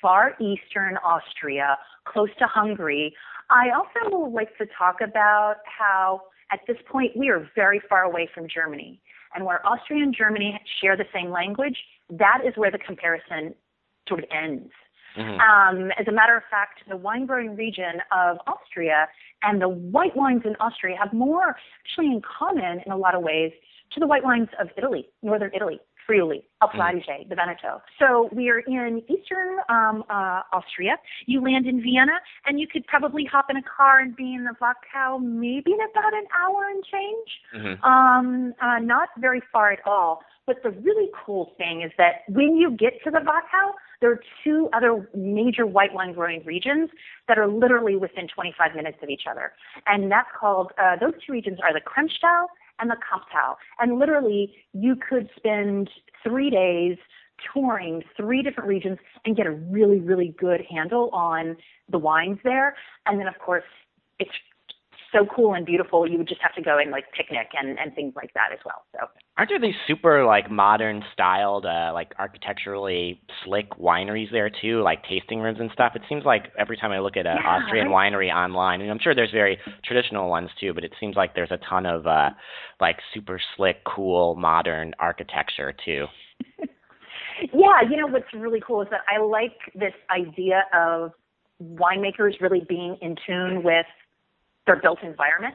far 0.02 0.36
eastern 0.40 0.96
Austria, 0.98 1.78
close 2.04 2.30
to 2.38 2.46
Hungary, 2.46 3.14
I 3.50 3.68
also 3.70 4.16
would 4.16 4.32
like 4.32 4.56
to 4.58 4.66
talk 4.76 5.00
about 5.00 5.56
how 5.64 6.22
at 6.52 6.60
this 6.66 6.78
point 6.90 7.16
we 7.16 7.28
are 7.28 7.48
very 7.54 7.80
far 7.88 8.02
away 8.02 8.28
from 8.32 8.46
Germany. 8.52 9.00
And 9.34 9.44
where 9.44 9.64
Austria 9.64 10.02
and 10.02 10.14
Germany 10.16 10.60
share 10.80 10.96
the 10.96 11.04
same 11.14 11.30
language, 11.30 11.76
that 12.10 12.40
is 12.44 12.54
where 12.56 12.72
the 12.72 12.78
comparison 12.78 13.54
sort 14.08 14.20
of 14.20 14.26
ends. 14.32 14.70
Mm-hmm. 15.16 15.40
Um, 15.40 15.90
as 15.98 16.06
a 16.08 16.12
matter 16.12 16.36
of 16.36 16.42
fact, 16.50 16.80
the 16.88 16.96
wine 16.96 17.26
growing 17.26 17.56
region 17.56 18.02
of 18.12 18.38
Austria 18.46 19.08
and 19.42 19.60
the 19.60 19.68
white 19.68 20.16
wines 20.16 20.42
in 20.44 20.54
Austria 20.56 20.96
have 20.98 21.12
more 21.12 21.56
actually 21.84 22.06
in 22.06 22.22
common 22.22 22.80
in 22.84 22.92
a 22.92 22.96
lot 22.96 23.14
of 23.14 23.22
ways 23.22 23.52
to 23.92 24.00
the 24.00 24.06
white 24.06 24.22
wines 24.22 24.48
of 24.60 24.68
Italy, 24.76 25.08
northern 25.22 25.50
Italy, 25.54 25.80
Friuli, 26.06 26.42
Alto 26.62 26.78
Adige, 26.78 27.06
mm. 27.06 27.28
the 27.28 27.34
Veneto. 27.34 27.82
So 27.98 28.28
we 28.32 28.50
are 28.50 28.58
in 28.58 29.02
eastern 29.08 29.58
um, 29.68 30.04
uh, 30.10 30.42
Austria. 30.52 30.96
You 31.26 31.42
land 31.42 31.66
in 31.66 31.82
Vienna, 31.82 32.18
and 32.46 32.58
you 32.58 32.66
could 32.66 32.86
probably 32.86 33.24
hop 33.24 33.46
in 33.48 33.56
a 33.56 33.62
car 33.62 34.00
and 34.00 34.14
be 34.16 34.34
in 34.34 34.44
the 34.44 34.54
Wachau 34.60 35.22
maybe 35.22 35.72
in 35.72 35.78
about 35.90 36.14
an 36.14 36.26
hour 36.36 36.68
and 36.68 36.84
change. 36.84 37.30
Mm-hmm. 37.54 37.84
Um, 37.84 38.54
uh, 38.60 38.78
not 38.80 39.08
very 39.18 39.42
far 39.52 39.72
at 39.72 39.80
all. 39.86 40.22
But 40.50 40.64
the 40.64 40.70
really 40.80 41.08
cool 41.24 41.52
thing 41.58 41.82
is 41.82 41.92
that 41.96 42.22
when 42.26 42.56
you 42.56 42.72
get 42.72 42.94
to 43.04 43.10
the 43.12 43.18
Wachau, 43.18 43.70
there 44.00 44.10
are 44.10 44.20
two 44.42 44.68
other 44.72 45.08
major 45.14 45.64
white 45.64 45.94
wine 45.94 46.12
growing 46.12 46.42
regions 46.44 46.90
that 47.28 47.38
are 47.38 47.46
literally 47.46 47.94
within 47.94 48.26
25 48.26 48.74
minutes 48.74 48.98
of 49.00 49.10
each 49.10 49.22
other. 49.30 49.52
And 49.86 50.10
that's 50.10 50.26
called, 50.36 50.72
uh, 50.76 50.96
those 51.00 51.12
two 51.24 51.34
regions 51.34 51.60
are 51.62 51.72
the 51.72 51.80
Kremstal 51.80 52.46
and 52.80 52.90
the 52.90 52.96
Kamptal. 52.96 53.54
And 53.78 54.00
literally, 54.00 54.56
you 54.72 54.96
could 54.96 55.30
spend 55.36 55.88
three 56.24 56.50
days 56.50 56.98
touring 57.54 58.02
three 58.16 58.42
different 58.42 58.68
regions 58.68 58.98
and 59.24 59.36
get 59.36 59.46
a 59.46 59.52
really, 59.52 60.00
really 60.00 60.34
good 60.36 60.62
handle 60.68 61.10
on 61.12 61.56
the 61.88 61.98
wines 61.98 62.40
there. 62.42 62.74
And 63.06 63.20
then, 63.20 63.28
of 63.28 63.38
course, 63.38 63.62
it's 64.18 64.32
so 65.12 65.26
cool 65.34 65.54
and 65.54 65.66
beautiful. 65.66 66.08
You 66.08 66.18
would 66.18 66.28
just 66.28 66.40
have 66.42 66.54
to 66.54 66.62
go 66.62 66.78
and 66.78 66.90
like 66.90 67.04
picnic 67.16 67.48
and, 67.58 67.78
and 67.78 67.94
things 67.94 68.14
like 68.16 68.32
that 68.34 68.48
as 68.52 68.58
well. 68.64 68.82
So 68.92 69.06
aren't 69.36 69.50
there 69.50 69.60
these 69.60 69.78
super 69.86 70.24
like 70.24 70.50
modern 70.50 71.02
styled, 71.12 71.66
uh, 71.66 71.90
like 71.92 72.12
architecturally 72.18 73.20
slick 73.44 73.70
wineries 73.78 74.30
there 74.32 74.50
too, 74.50 74.82
like 74.82 75.02
tasting 75.04 75.40
rooms 75.40 75.58
and 75.60 75.70
stuff? 75.72 75.92
It 75.94 76.02
seems 76.08 76.24
like 76.24 76.52
every 76.58 76.76
time 76.76 76.92
I 76.92 77.00
look 77.00 77.16
at 77.16 77.26
an 77.26 77.38
yeah, 77.42 77.48
Austrian 77.48 77.88
right? 77.88 78.12
winery 78.12 78.32
online, 78.32 78.80
and 78.80 78.90
I'm 78.90 78.98
sure 79.00 79.14
there's 79.14 79.32
very 79.32 79.58
traditional 79.84 80.28
ones 80.28 80.50
too, 80.60 80.74
but 80.74 80.84
it 80.84 80.92
seems 81.00 81.16
like 81.16 81.34
there's 81.34 81.50
a 81.50 81.58
ton 81.68 81.86
of 81.86 82.06
uh, 82.06 82.30
like 82.80 82.96
super 83.14 83.40
slick, 83.56 83.76
cool, 83.84 84.36
modern 84.36 84.94
architecture 84.98 85.74
too. 85.84 86.06
yeah, 87.52 87.82
you 87.88 87.96
know 87.96 88.06
what's 88.06 88.32
really 88.34 88.62
cool 88.66 88.82
is 88.82 88.88
that 88.90 89.00
I 89.08 89.22
like 89.22 89.56
this 89.74 89.94
idea 90.10 90.64
of 90.74 91.12
winemakers 91.62 92.40
really 92.40 92.64
being 92.68 92.96
in 93.02 93.16
tune 93.26 93.62
with 93.62 93.86
their 94.66 94.76
built 94.76 94.98
environment. 95.02 95.54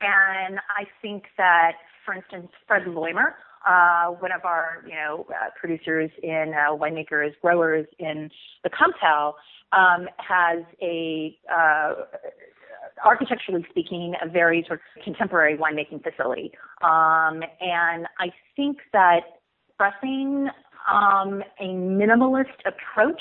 And 0.00 0.58
I 0.76 0.84
think 1.02 1.24
that, 1.38 1.72
for 2.04 2.14
instance, 2.14 2.48
Fred 2.66 2.82
Loimer, 2.84 3.34
uh, 3.66 4.12
one 4.12 4.30
of 4.32 4.44
our, 4.44 4.84
you 4.86 4.94
know, 4.94 5.26
uh, 5.30 5.50
producers 5.58 6.10
in 6.22 6.54
uh, 6.54 6.74
winemakers, 6.74 7.32
growers 7.42 7.86
in 7.98 8.30
the 8.62 8.70
Kamptal, 8.70 9.34
um, 9.72 10.06
has 10.18 10.62
a, 10.80 11.36
uh, 11.52 11.94
architecturally 13.04 13.66
speaking, 13.70 14.14
a 14.22 14.28
very 14.28 14.64
sort 14.66 14.80
of 14.80 15.02
contemporary 15.02 15.56
winemaking 15.56 16.02
facility. 16.02 16.52
Um, 16.82 17.42
and 17.60 18.06
I 18.18 18.30
think 18.54 18.78
that 18.92 19.20
pressing 19.76 20.48
um, 20.90 21.42
a 21.60 21.64
minimalist 21.64 22.60
approach 22.64 23.20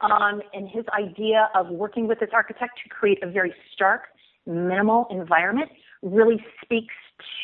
um, 0.00 0.42
and 0.52 0.68
his 0.68 0.84
idea 0.98 1.48
of 1.54 1.68
working 1.68 2.08
with 2.08 2.18
this 2.18 2.30
architect 2.32 2.72
to 2.82 2.88
create 2.88 3.22
a 3.22 3.30
very 3.30 3.54
stark 3.72 4.02
minimal 4.46 5.06
environment 5.10 5.70
really 6.02 6.44
speaks 6.62 6.94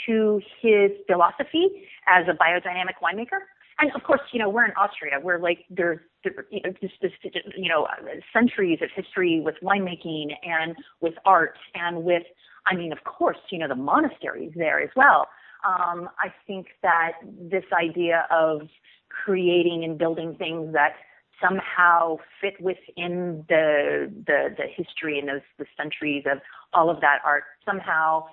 to 0.07 0.41
his 0.61 0.91
philosophy 1.07 1.89
as 2.09 2.27
a 2.29 2.33
biodynamic 2.33 2.99
winemaker. 3.03 3.41
And 3.81 3.93
of 3.95 4.03
course, 4.03 4.21
you 4.33 4.41
know, 4.41 4.49
we're 4.49 4.65
in 4.65 4.73
Austria. 4.73 5.21
We're 5.23 5.39
like 5.39 5.65
there's 5.71 6.01
you 6.25 6.61
know, 6.65 6.73
just 6.81 6.95
this, 7.01 7.13
you 7.57 7.69
know 7.69 7.87
centuries 8.33 8.81
of 8.83 8.89
history 8.95 9.41
with 9.41 9.55
winemaking 9.63 10.33
and 10.43 10.75
with 11.01 11.15
art 11.25 11.57
and 11.75 12.03
with 12.03 12.25
I 12.67 12.75
mean, 12.75 12.93
of 12.93 13.05
course, 13.05 13.39
you 13.51 13.59
know, 13.59 13.69
the 13.69 13.77
monasteries 13.77 14.53
there 14.55 14.81
as 14.81 14.91
well. 14.97 15.29
Um, 15.67 16.09
I 16.19 16.33
think 16.47 16.67
that 16.83 17.13
this 17.25 17.65
idea 17.73 18.27
of 18.31 18.63
creating 19.09 19.85
and 19.85 19.99
building 19.99 20.35
things 20.39 20.73
that 20.73 20.95
somehow 21.41 22.17
fit 22.41 22.61
within 22.61 23.45
the 23.49 24.13
the 24.27 24.55
the 24.57 24.65
history 24.77 25.19
and 25.19 25.29
those 25.29 25.41
the 25.59 25.67
centuries 25.77 26.25
of 26.31 26.39
all 26.73 26.91
of 26.91 27.01
that 27.01 27.19
art 27.25 27.45
somehow 27.65 28.25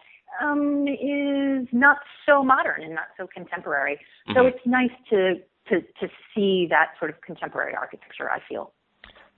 um, 0.42 0.88
is 0.88 1.68
not 1.72 1.98
so 2.26 2.44
modern 2.44 2.84
and 2.84 2.96
not 2.96 3.08
so 3.18 3.28
contemporary. 3.28 3.96
Mm-hmm. 3.96 4.34
So 4.38 4.46
it's 4.48 4.66
nice 4.66 4.90
to 5.10 5.36
to 5.70 5.82
to 5.82 6.08
see 6.34 6.68
that 6.70 6.92
sort 7.00 7.12
of 7.12 7.22
contemporary 7.22 7.74
architecture. 7.76 8.30
I 8.30 8.40
feel. 8.48 8.72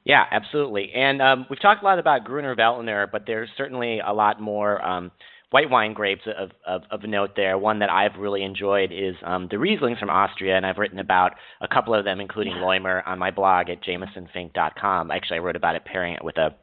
Yeah, 0.05 0.23
absolutely. 0.31 0.91
And 0.95 1.21
um, 1.21 1.45
we've 1.49 1.61
talked 1.61 1.81
a 1.81 1.85
lot 1.85 1.99
about 1.99 2.23
Gruner 2.23 2.55
Veltliner, 2.55 3.11
but 3.11 3.23
there's 3.27 3.49
certainly 3.57 3.99
a 3.99 4.13
lot 4.13 4.39
more. 4.39 4.81
Um, 4.81 5.11
white 5.49 5.69
wine 5.69 5.93
grapes 5.93 6.23
of, 6.37 6.51
of, 6.65 6.81
of 6.91 7.03
note 7.03 7.31
there. 7.35 7.57
One 7.57 7.79
that 7.79 7.89
I've 7.89 8.19
really 8.19 8.43
enjoyed 8.43 8.91
is 8.91 9.15
um, 9.23 9.47
the 9.49 9.57
Rieslings 9.57 9.99
from 9.99 10.09
Austria, 10.09 10.57
and 10.57 10.65
I've 10.65 10.77
written 10.77 10.99
about 10.99 11.33
a 11.61 11.67
couple 11.67 11.93
of 11.93 12.03
them, 12.03 12.19
including 12.19 12.53
yeah. 12.53 12.61
Loimer, 12.61 13.01
on 13.07 13.19
my 13.19 13.31
blog 13.31 13.69
at 13.69 13.83
jamesonfink.com. 13.83 15.11
Actually, 15.11 15.37
I 15.37 15.39
wrote 15.39 15.55
about 15.55 15.75
it 15.75 15.85
pairing 15.85 16.13
it 16.13 16.23
with 16.23 16.37
a 16.37 16.55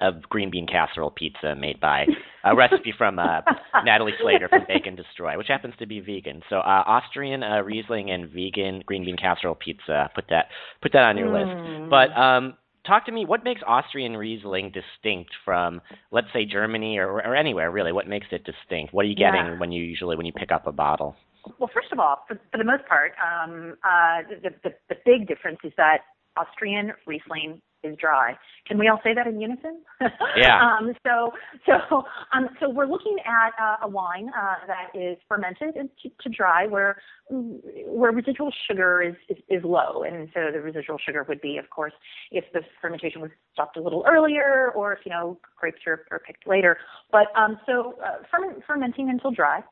a 0.00 0.12
green 0.28 0.50
bean 0.50 0.66
casserole 0.66 1.10
pizza 1.10 1.54
made 1.54 1.78
by 1.78 2.06
a 2.44 2.56
recipe 2.56 2.92
from 2.96 3.18
uh, 3.18 3.40
Natalie 3.84 4.14
Slater 4.20 4.48
from 4.48 4.64
Bake 4.66 4.86
and 4.86 4.96
Destroy, 4.96 5.36
which 5.36 5.48
happens 5.48 5.74
to 5.78 5.86
be 5.86 6.00
vegan. 6.00 6.42
So 6.48 6.56
uh, 6.56 6.82
Austrian 6.86 7.42
uh, 7.42 7.60
Riesling 7.62 8.10
and 8.10 8.28
vegan 8.30 8.82
green 8.86 9.04
bean 9.04 9.16
casserole 9.16 9.54
pizza. 9.54 10.10
Put 10.14 10.24
that 10.30 10.46
put 10.80 10.92
that 10.92 11.04
on 11.04 11.16
your 11.16 11.28
mm. 11.28 11.80
list. 11.80 11.90
But 11.90 12.18
um, 12.18 12.54
talk 12.86 13.06
to 13.06 13.12
me. 13.12 13.24
What 13.24 13.44
makes 13.44 13.60
Austrian 13.66 14.16
Riesling 14.16 14.72
distinct 14.72 15.30
from, 15.44 15.80
let's 16.10 16.28
say, 16.32 16.44
Germany 16.44 16.98
or, 16.98 17.08
or 17.08 17.34
anywhere 17.34 17.70
really? 17.70 17.92
What 17.92 18.08
makes 18.08 18.26
it 18.32 18.44
distinct? 18.44 18.92
What 18.92 19.04
are 19.04 19.08
you 19.08 19.16
getting 19.16 19.46
yeah. 19.46 19.58
when 19.58 19.72
you 19.72 19.82
usually 19.82 20.16
when 20.16 20.26
you 20.26 20.32
pick 20.32 20.52
up 20.52 20.66
a 20.66 20.72
bottle? 20.72 21.16
Well, 21.58 21.70
first 21.74 21.92
of 21.92 21.98
all, 21.98 22.24
for, 22.28 22.38
for 22.50 22.58
the 22.58 22.64
most 22.64 22.86
part, 22.86 23.12
um, 23.18 23.76
uh, 23.82 24.22
the, 24.42 24.50
the, 24.62 24.74
the 24.88 24.96
big 25.04 25.26
difference 25.26 25.58
is 25.64 25.72
that 25.76 25.98
Austrian 26.36 26.92
Riesling 27.06 27.60
is 27.82 27.96
dry. 27.96 28.36
Can 28.66 28.78
we 28.78 28.88
all 28.88 29.00
say 29.02 29.14
that 29.14 29.26
in 29.26 29.40
unison? 29.40 29.82
Yeah. 30.36 30.60
um, 30.60 30.92
so 31.04 31.32
so 31.66 32.04
um, 32.32 32.48
so 32.58 32.68
we're 32.70 32.86
looking 32.86 33.18
at 33.26 33.52
uh, 33.62 33.86
a 33.86 33.88
wine 33.88 34.30
uh, 34.30 34.66
that 34.66 34.98
is 34.98 35.18
fermented 35.28 35.74
to, 35.74 36.08
to 36.08 36.28
dry, 36.28 36.66
where 36.66 36.96
where 37.28 38.12
residual 38.12 38.52
sugar 38.68 39.02
is, 39.02 39.14
is 39.28 39.42
is 39.48 39.64
low, 39.64 40.02
and 40.02 40.28
so 40.32 40.50
the 40.52 40.60
residual 40.60 40.98
sugar 41.04 41.24
would 41.28 41.40
be, 41.40 41.58
of 41.58 41.68
course, 41.70 41.92
if 42.30 42.44
the 42.52 42.60
fermentation 42.80 43.20
was 43.20 43.30
stopped 43.52 43.76
a 43.76 43.82
little 43.82 44.04
earlier, 44.08 44.70
or 44.74 44.92
if 44.92 45.00
you 45.04 45.10
know 45.10 45.38
grapes 45.58 45.80
are, 45.86 46.06
are 46.10 46.18
picked 46.18 46.46
later. 46.46 46.78
But 47.10 47.26
um, 47.36 47.58
so 47.66 47.96
uh, 48.04 48.22
ferment, 48.30 48.62
fermenting 48.66 49.10
until 49.10 49.30
dry. 49.30 49.62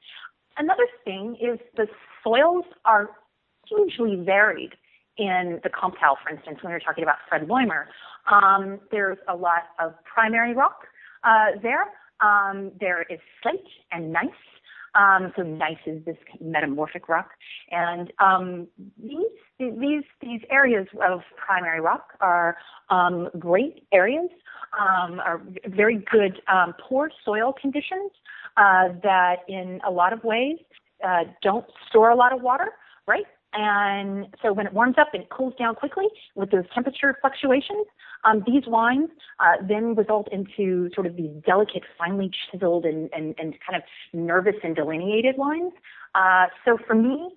Another 0.59 0.87
thing 1.05 1.37
is 1.41 1.59
the 1.77 1.87
soils 2.23 2.65
are 2.85 3.11
hugely 3.67 4.23
varied 4.25 4.73
in 5.21 5.61
the 5.63 5.69
Kamptal, 5.69 6.17
for 6.23 6.31
instance, 6.35 6.59
when 6.63 6.71
we 6.71 6.75
were 6.75 6.81
talking 6.81 7.05
about 7.05 7.17
Fred 7.29 7.47
Loimer, 7.47 7.85
um, 8.33 8.81
there's 8.91 9.19
a 9.29 9.37
lot 9.37 9.65
of 9.79 9.93
primary 10.05 10.55
rock 10.55 10.87
uh, 11.25 11.59
there. 11.63 11.87
Um, 12.21 12.73
there 12.81 13.03
is 13.03 13.21
slate 13.43 13.61
and 13.93 14.13
gneiss. 14.13 14.31
Um, 14.95 15.33
so 15.37 15.43
gneiss 15.43 15.79
is 15.87 16.05
this 16.05 16.17
metamorphic 16.41 17.09
rock, 17.09 17.31
and 17.71 18.13
um, 18.19 18.67
these 19.01 19.37
these 19.59 20.03
these 20.21 20.41
areas 20.51 20.89
of 21.09 21.21
primary 21.37 21.81
rock 21.81 22.15
are 22.21 22.57
um, 22.89 23.29
great 23.39 23.87
areas, 23.93 24.31
um, 24.79 25.21
are 25.21 25.41
very 25.67 26.05
good 26.11 26.41
poor 26.89 27.09
soil 27.25 27.55
conditions 27.61 28.11
uh, 28.57 28.89
that, 29.03 29.37
in 29.49 29.81
a 29.87 29.91
lot 29.91 30.13
of 30.13 30.25
ways, 30.25 30.59
uh, 31.07 31.25
don't 31.41 31.67
store 31.89 32.11
a 32.11 32.17
lot 32.17 32.33
of 32.33 32.43
water, 32.43 32.71
right? 33.07 33.27
And 33.53 34.29
so 34.43 34.53
when 34.53 34.67
it 34.67 34.73
warms 34.73 34.97
up 34.99 35.09
and 35.13 35.23
it 35.25 35.31
cools 35.31 35.55
down 35.59 35.75
quickly 35.75 36.07
with 36.35 36.51
those 36.51 36.65
temperature 36.73 37.17
fluctuations, 37.21 37.87
um, 38.25 38.45
these 38.47 38.63
wines 38.67 39.09
uh, 39.41 39.65
then 39.67 39.95
result 39.97 40.29
into 40.31 40.91
sort 40.95 41.07
of 41.07 41.17
these 41.17 41.31
delicate, 41.45 41.83
finely 41.99 42.31
chiseled 42.31 42.85
and, 42.85 43.11
and, 43.13 43.35
and 43.39 43.55
kind 43.67 43.77
of 43.77 43.83
nervous 44.13 44.55
and 44.63 44.77
delineated 44.77 45.37
wines. 45.37 45.73
Uh, 46.15 46.47
so 46.65 46.79
for 46.87 46.95
me, 46.95 47.31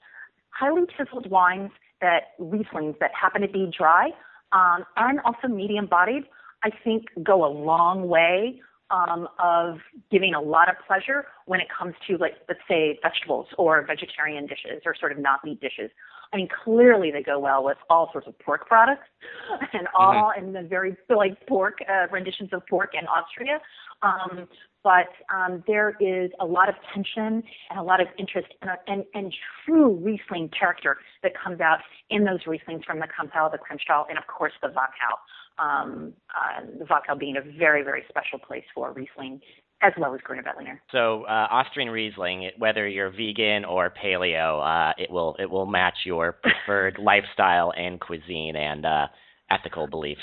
highly 0.51 0.83
chiseled 0.95 1.29
wines 1.31 1.71
that 2.01 2.37
Rieslings 2.39 2.99
that 2.99 3.11
happen 3.19 3.41
to 3.41 3.47
be 3.47 3.71
dry 3.75 4.09
um, 4.51 4.85
and 4.97 5.19
also 5.25 5.47
medium 5.47 5.87
bodied, 5.87 6.23
I 6.63 6.69
think 6.83 7.05
go 7.23 7.45
a 7.45 7.51
long 7.51 8.07
way 8.07 8.61
um, 8.93 9.27
of 9.39 9.79
giving 10.11 10.35
a 10.35 10.41
lot 10.41 10.69
of 10.69 10.75
pleasure 10.85 11.25
when 11.45 11.59
it 11.59 11.67
comes 11.75 11.95
to 12.07 12.17
like 12.17 12.33
let's 12.47 12.61
say 12.69 12.99
vegetables 13.01 13.47
or 13.57 13.83
vegetarian 13.85 14.45
dishes 14.45 14.83
or 14.85 14.95
sort 14.97 15.11
of 15.11 15.17
not 15.17 15.43
meat 15.43 15.59
dishes. 15.59 15.89
I 16.31 16.37
mean, 16.37 16.47
clearly 16.63 17.11
they 17.11 17.21
go 17.21 17.39
well 17.39 17.63
with 17.63 17.77
all 17.89 18.09
sorts 18.11 18.27
of 18.27 18.37
pork 18.39 18.67
products 18.67 19.07
and 19.73 19.87
all 19.97 20.31
mm-hmm. 20.31 20.45
and 20.45 20.55
the 20.55 20.67
very 20.67 20.95
like 21.09 21.45
pork 21.47 21.79
uh, 21.89 22.07
renditions 22.11 22.49
of 22.53 22.61
pork 22.69 22.91
in 22.93 23.07
Austria. 23.07 23.59
Um, 24.03 24.47
but 24.83 25.07
um, 25.33 25.63
there 25.65 25.95
is 26.01 26.29
a 26.41 26.45
lot 26.45 26.67
of 26.67 26.75
tension 26.93 27.41
and 27.69 27.79
a 27.79 27.83
lot 27.83 28.01
of 28.01 28.07
interest 28.19 28.49
and, 28.61 28.71
and, 28.87 29.05
and 29.13 29.33
true 29.65 29.95
Riesling 29.95 30.49
character 30.49 30.97
that 31.23 31.31
comes 31.41 31.61
out 31.61 31.79
in 32.09 32.25
those 32.25 32.43
Rieslings 32.43 32.83
from 32.83 32.99
the 32.99 33.07
Kamptal, 33.07 33.49
the 33.49 33.57
Kremstal, 33.57 34.03
and 34.09 34.17
of 34.17 34.27
course 34.27 34.51
the 34.61 34.67
Wachau 34.67 35.15
um, 35.59 36.13
uh, 36.35 36.85
being 37.15 37.37
a 37.37 37.57
very, 37.57 37.83
very 37.83 38.03
special 38.09 38.39
place 38.39 38.63
for 38.73 38.91
Riesling 38.93 39.41
as 39.83 39.91
well 39.97 40.15
as 40.15 40.21
Veltliner. 40.21 40.79
So 40.91 41.23
uh, 41.23 41.47
Austrian 41.51 41.89
Riesling, 41.89 42.51
whether 42.57 42.87
you're 42.87 43.09
vegan 43.09 43.65
or 43.65 43.91
paleo, 43.91 44.63
uh, 44.63 44.93
it 44.97 45.11
will 45.11 45.35
it 45.39 45.49
will 45.49 45.65
match 45.65 45.95
your 46.05 46.31
preferred 46.41 46.97
lifestyle 47.03 47.73
and 47.75 47.99
cuisine 47.99 48.55
and 48.55 48.85
uh, 48.85 49.07
ethical 49.51 49.87
beliefs. 49.87 50.21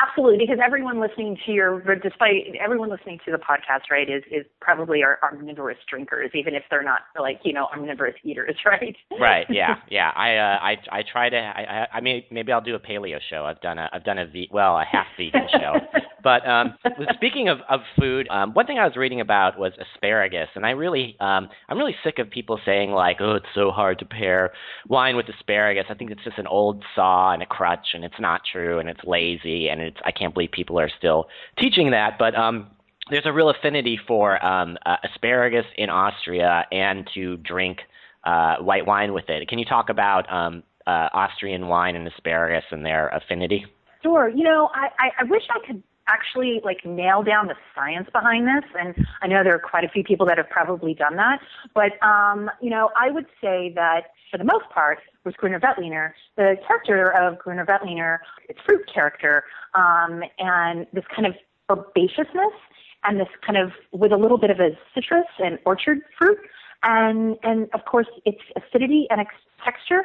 Absolutely, 0.00 0.38
because 0.38 0.58
everyone 0.64 1.00
listening 1.00 1.36
to 1.44 1.52
your, 1.52 1.80
despite 1.96 2.54
everyone 2.62 2.88
listening 2.88 3.18
to 3.24 3.32
the 3.32 3.38
podcast, 3.38 3.90
right, 3.90 4.08
is 4.08 4.22
is 4.30 4.46
probably 4.60 5.02
are 5.02 5.18
omnivorous 5.22 5.78
drinkers, 5.90 6.30
even 6.34 6.54
if 6.54 6.62
they're 6.70 6.84
not 6.84 7.00
like 7.20 7.40
you 7.42 7.52
know 7.52 7.66
omnivorous 7.74 8.14
eaters, 8.22 8.56
right? 8.66 8.96
right. 9.20 9.46
Yeah. 9.50 9.76
Yeah. 9.90 10.10
I 10.14 10.36
uh, 10.36 10.58
I 10.60 10.98
I 10.98 11.02
try 11.10 11.30
to. 11.30 11.36
I 11.36 11.62
I, 11.62 11.86
I 11.94 12.00
mean 12.00 12.22
maybe 12.30 12.52
I'll 12.52 12.60
do 12.60 12.74
a 12.74 12.80
paleo 12.80 13.18
show. 13.30 13.44
I've 13.44 13.60
done 13.60 13.78
a 13.78 13.88
I've 13.92 14.04
done 14.04 14.18
a 14.18 14.26
ve- 14.26 14.50
well 14.52 14.76
a 14.76 14.84
half 14.84 15.06
vegan 15.16 15.48
show. 15.50 15.74
But 16.28 16.46
um, 16.46 16.74
speaking 17.14 17.48
of 17.48 17.60
of 17.70 17.80
food, 17.98 18.28
um, 18.28 18.52
one 18.52 18.66
thing 18.66 18.78
I 18.78 18.84
was 18.84 18.96
reading 18.96 19.22
about 19.22 19.58
was 19.58 19.72
asparagus, 19.80 20.48
and 20.56 20.66
I 20.66 20.72
really 20.72 21.16
um 21.20 21.48
I'm 21.70 21.78
really 21.78 21.96
sick 22.04 22.18
of 22.18 22.28
people 22.28 22.60
saying 22.66 22.90
like, 22.90 23.16
oh, 23.20 23.36
it's 23.36 23.46
so 23.54 23.70
hard 23.70 23.98
to 24.00 24.04
pair 24.04 24.52
wine 24.86 25.16
with 25.16 25.24
asparagus. 25.30 25.86
I 25.88 25.94
think 25.94 26.10
it's 26.10 26.22
just 26.22 26.36
an 26.36 26.46
old 26.46 26.84
saw 26.94 27.32
and 27.32 27.42
a 27.42 27.46
crutch, 27.46 27.94
and 27.94 28.04
it's 28.04 28.20
not 28.20 28.42
true, 28.52 28.78
and 28.78 28.90
it's 28.90 29.00
lazy, 29.04 29.70
and 29.70 29.80
it's 29.80 29.96
I 30.04 30.10
can't 30.10 30.34
believe 30.34 30.50
people 30.52 30.78
are 30.78 30.90
still 30.98 31.28
teaching 31.58 31.92
that, 31.92 32.18
but 32.18 32.34
um, 32.34 32.72
there's 33.08 33.24
a 33.24 33.32
real 33.32 33.48
affinity 33.48 33.98
for 34.06 34.44
um, 34.44 34.76
uh, 34.84 34.96
asparagus 35.10 35.64
in 35.78 35.88
Austria 35.88 36.66
and 36.70 37.08
to 37.14 37.38
drink 37.38 37.78
uh, 38.24 38.56
white 38.56 38.86
wine 38.86 39.14
with 39.14 39.30
it. 39.30 39.48
Can 39.48 39.58
you 39.58 39.64
talk 39.64 39.88
about 39.88 40.30
um, 40.30 40.62
uh, 40.86 41.08
Austrian 41.14 41.68
wine 41.68 41.96
and 41.96 42.06
asparagus 42.06 42.64
and 42.70 42.84
their 42.84 43.08
affinity? 43.08 43.64
Sure. 44.02 44.28
You 44.28 44.44
know, 44.44 44.68
I, 44.74 44.88
I, 44.98 45.08
I 45.20 45.24
wish 45.24 45.42
I 45.50 45.66
could 45.66 45.82
actually 46.08 46.60
like 46.64 46.84
nail 46.84 47.22
down 47.22 47.46
the 47.46 47.54
science 47.74 48.08
behind 48.12 48.46
this 48.46 48.64
and 48.78 49.06
I 49.22 49.26
know 49.26 49.44
there 49.44 49.54
are 49.54 49.60
quite 49.60 49.84
a 49.84 49.88
few 49.88 50.02
people 50.02 50.26
that 50.26 50.38
have 50.38 50.48
probably 50.48 50.94
done 50.94 51.16
that 51.16 51.40
but 51.74 52.02
um 52.02 52.50
you 52.60 52.70
know 52.70 52.90
I 52.96 53.10
would 53.10 53.26
say 53.40 53.72
that 53.76 54.12
for 54.30 54.38
the 54.38 54.44
most 54.44 54.68
part 54.70 54.98
with 55.24 55.36
Gruner 55.36 55.60
Veltliner 55.60 56.12
the 56.36 56.56
character 56.66 57.10
of 57.12 57.38
Gruner 57.38 57.66
Veltliner 57.66 58.18
its 58.48 58.58
fruit 58.66 58.82
character 58.92 59.44
um 59.74 60.22
and 60.38 60.86
this 60.92 61.04
kind 61.14 61.26
of 61.26 61.34
herbaceousness 61.68 62.56
and 63.04 63.20
this 63.20 63.28
kind 63.46 63.58
of 63.58 63.72
with 63.92 64.12
a 64.12 64.16
little 64.16 64.38
bit 64.38 64.50
of 64.50 64.58
a 64.60 64.70
citrus 64.94 65.26
and 65.38 65.58
orchard 65.64 65.98
fruit 66.18 66.38
and 66.82 67.36
and 67.42 67.68
of 67.74 67.84
course 67.84 68.06
its 68.24 68.40
acidity 68.56 69.06
and 69.10 69.20
ex- 69.20 69.34
texture 69.64 70.04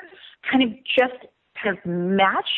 kind 0.50 0.64
of 0.64 0.70
just 0.84 1.26
kind 1.62 1.78
of 1.78 1.86
match 1.86 2.50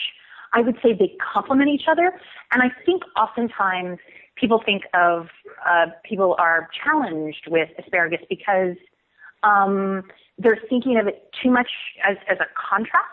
I 0.53 0.61
would 0.61 0.77
say 0.83 0.93
they 0.93 1.15
complement 1.33 1.69
each 1.69 1.87
other. 1.89 2.11
And 2.51 2.61
I 2.61 2.69
think 2.85 3.03
oftentimes 3.17 3.99
people 4.35 4.61
think 4.65 4.83
of 4.93 5.27
uh, 5.67 5.87
people 6.03 6.35
are 6.39 6.69
challenged 6.83 7.47
with 7.47 7.69
asparagus 7.79 8.21
because 8.29 8.75
um, 9.43 10.03
they're 10.37 10.59
thinking 10.69 10.97
of 10.97 11.07
it 11.07 11.29
too 11.41 11.51
much 11.51 11.69
as, 12.07 12.17
as 12.29 12.37
a 12.39 12.47
contrast. 12.55 13.11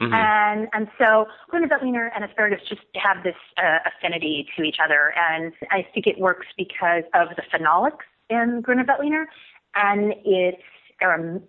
Mm-hmm. 0.00 0.14
And 0.14 0.68
and 0.72 0.88
so 0.96 1.26
Gruner 1.48 1.66
Veltliner 1.66 2.10
and 2.14 2.24
asparagus 2.24 2.60
just 2.68 2.82
have 2.94 3.24
this 3.24 3.34
uh, 3.56 3.78
affinity 3.84 4.46
to 4.56 4.62
each 4.62 4.76
other, 4.82 5.12
and 5.16 5.52
I 5.72 5.84
think 5.92 6.06
it 6.06 6.20
works 6.20 6.46
because 6.56 7.02
of 7.14 7.30
the 7.34 7.42
phenolics 7.52 8.06
in 8.30 8.60
Gruner 8.60 8.84
Veltliner 8.84 9.24
and 9.74 10.14
its 10.24 10.62
arom- 11.02 11.42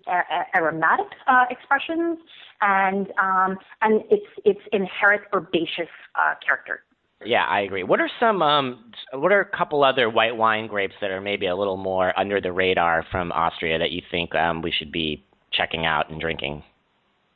aromatic 0.56 1.08
uh, 1.28 1.46
expressions 1.50 2.20
and 2.62 3.08
um, 3.22 3.58
and 3.82 4.02
its 4.10 4.26
its 4.46 4.60
inherent 4.72 5.24
herbaceous 5.34 5.90
uh, 6.16 6.36
character. 6.46 6.82
Yeah, 7.26 7.46
I 7.46 7.62
agree. 7.62 7.84
What 7.84 8.00
are 8.00 8.10
some 8.20 8.42
um 8.42 8.92
what 9.14 9.32
are 9.32 9.42
a 9.42 9.58
couple 9.58 9.84
other 9.84 10.10
white 10.10 10.38
wine 10.38 10.68
grapes 10.68 10.96
that 11.02 11.12
are 11.12 11.22
maybe 11.22 11.48
a 11.48 11.56
little 11.56 11.78
more 11.78 12.18
under 12.18 12.40
the 12.40 12.52
radar 12.52 13.06
from 13.12 13.32
Austria 13.34 13.78
that 13.78 13.92
you 13.92 14.02
think 14.10 14.34
um 14.36 14.62
we 14.62 14.72
should 14.72 14.92
be 14.92 15.24
checking 15.52 15.86
out 15.86 16.10
and 16.10 16.22
drinking? 16.22 16.64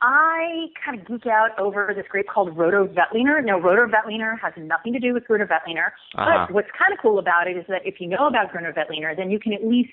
I 0.00 0.66
kind 0.84 1.00
of 1.00 1.06
geek 1.06 1.26
out 1.26 1.58
over 1.58 1.92
this 1.96 2.04
grape 2.10 2.26
called 2.28 2.54
Roter 2.56 2.84
Veltliner. 2.84 3.42
Now, 3.42 3.58
Roter 3.58 3.88
Veltliner 3.88 4.38
has 4.38 4.52
nothing 4.58 4.92
to 4.92 4.98
do 4.98 5.14
with 5.14 5.24
Gruner 5.26 5.46
Veltliner, 5.46 5.92
uh-huh. 6.14 6.46
but 6.46 6.54
what's 6.54 6.68
kind 6.78 6.92
of 6.92 6.98
cool 7.00 7.18
about 7.18 7.46
it 7.46 7.56
is 7.56 7.64
that 7.68 7.80
if 7.86 8.00
you 8.00 8.08
know 8.08 8.26
about 8.26 8.52
Gruner 8.52 8.74
Veltliner, 8.74 9.16
then 9.16 9.30
you 9.30 9.40
can 9.40 9.54
at 9.54 9.66
least 9.66 9.92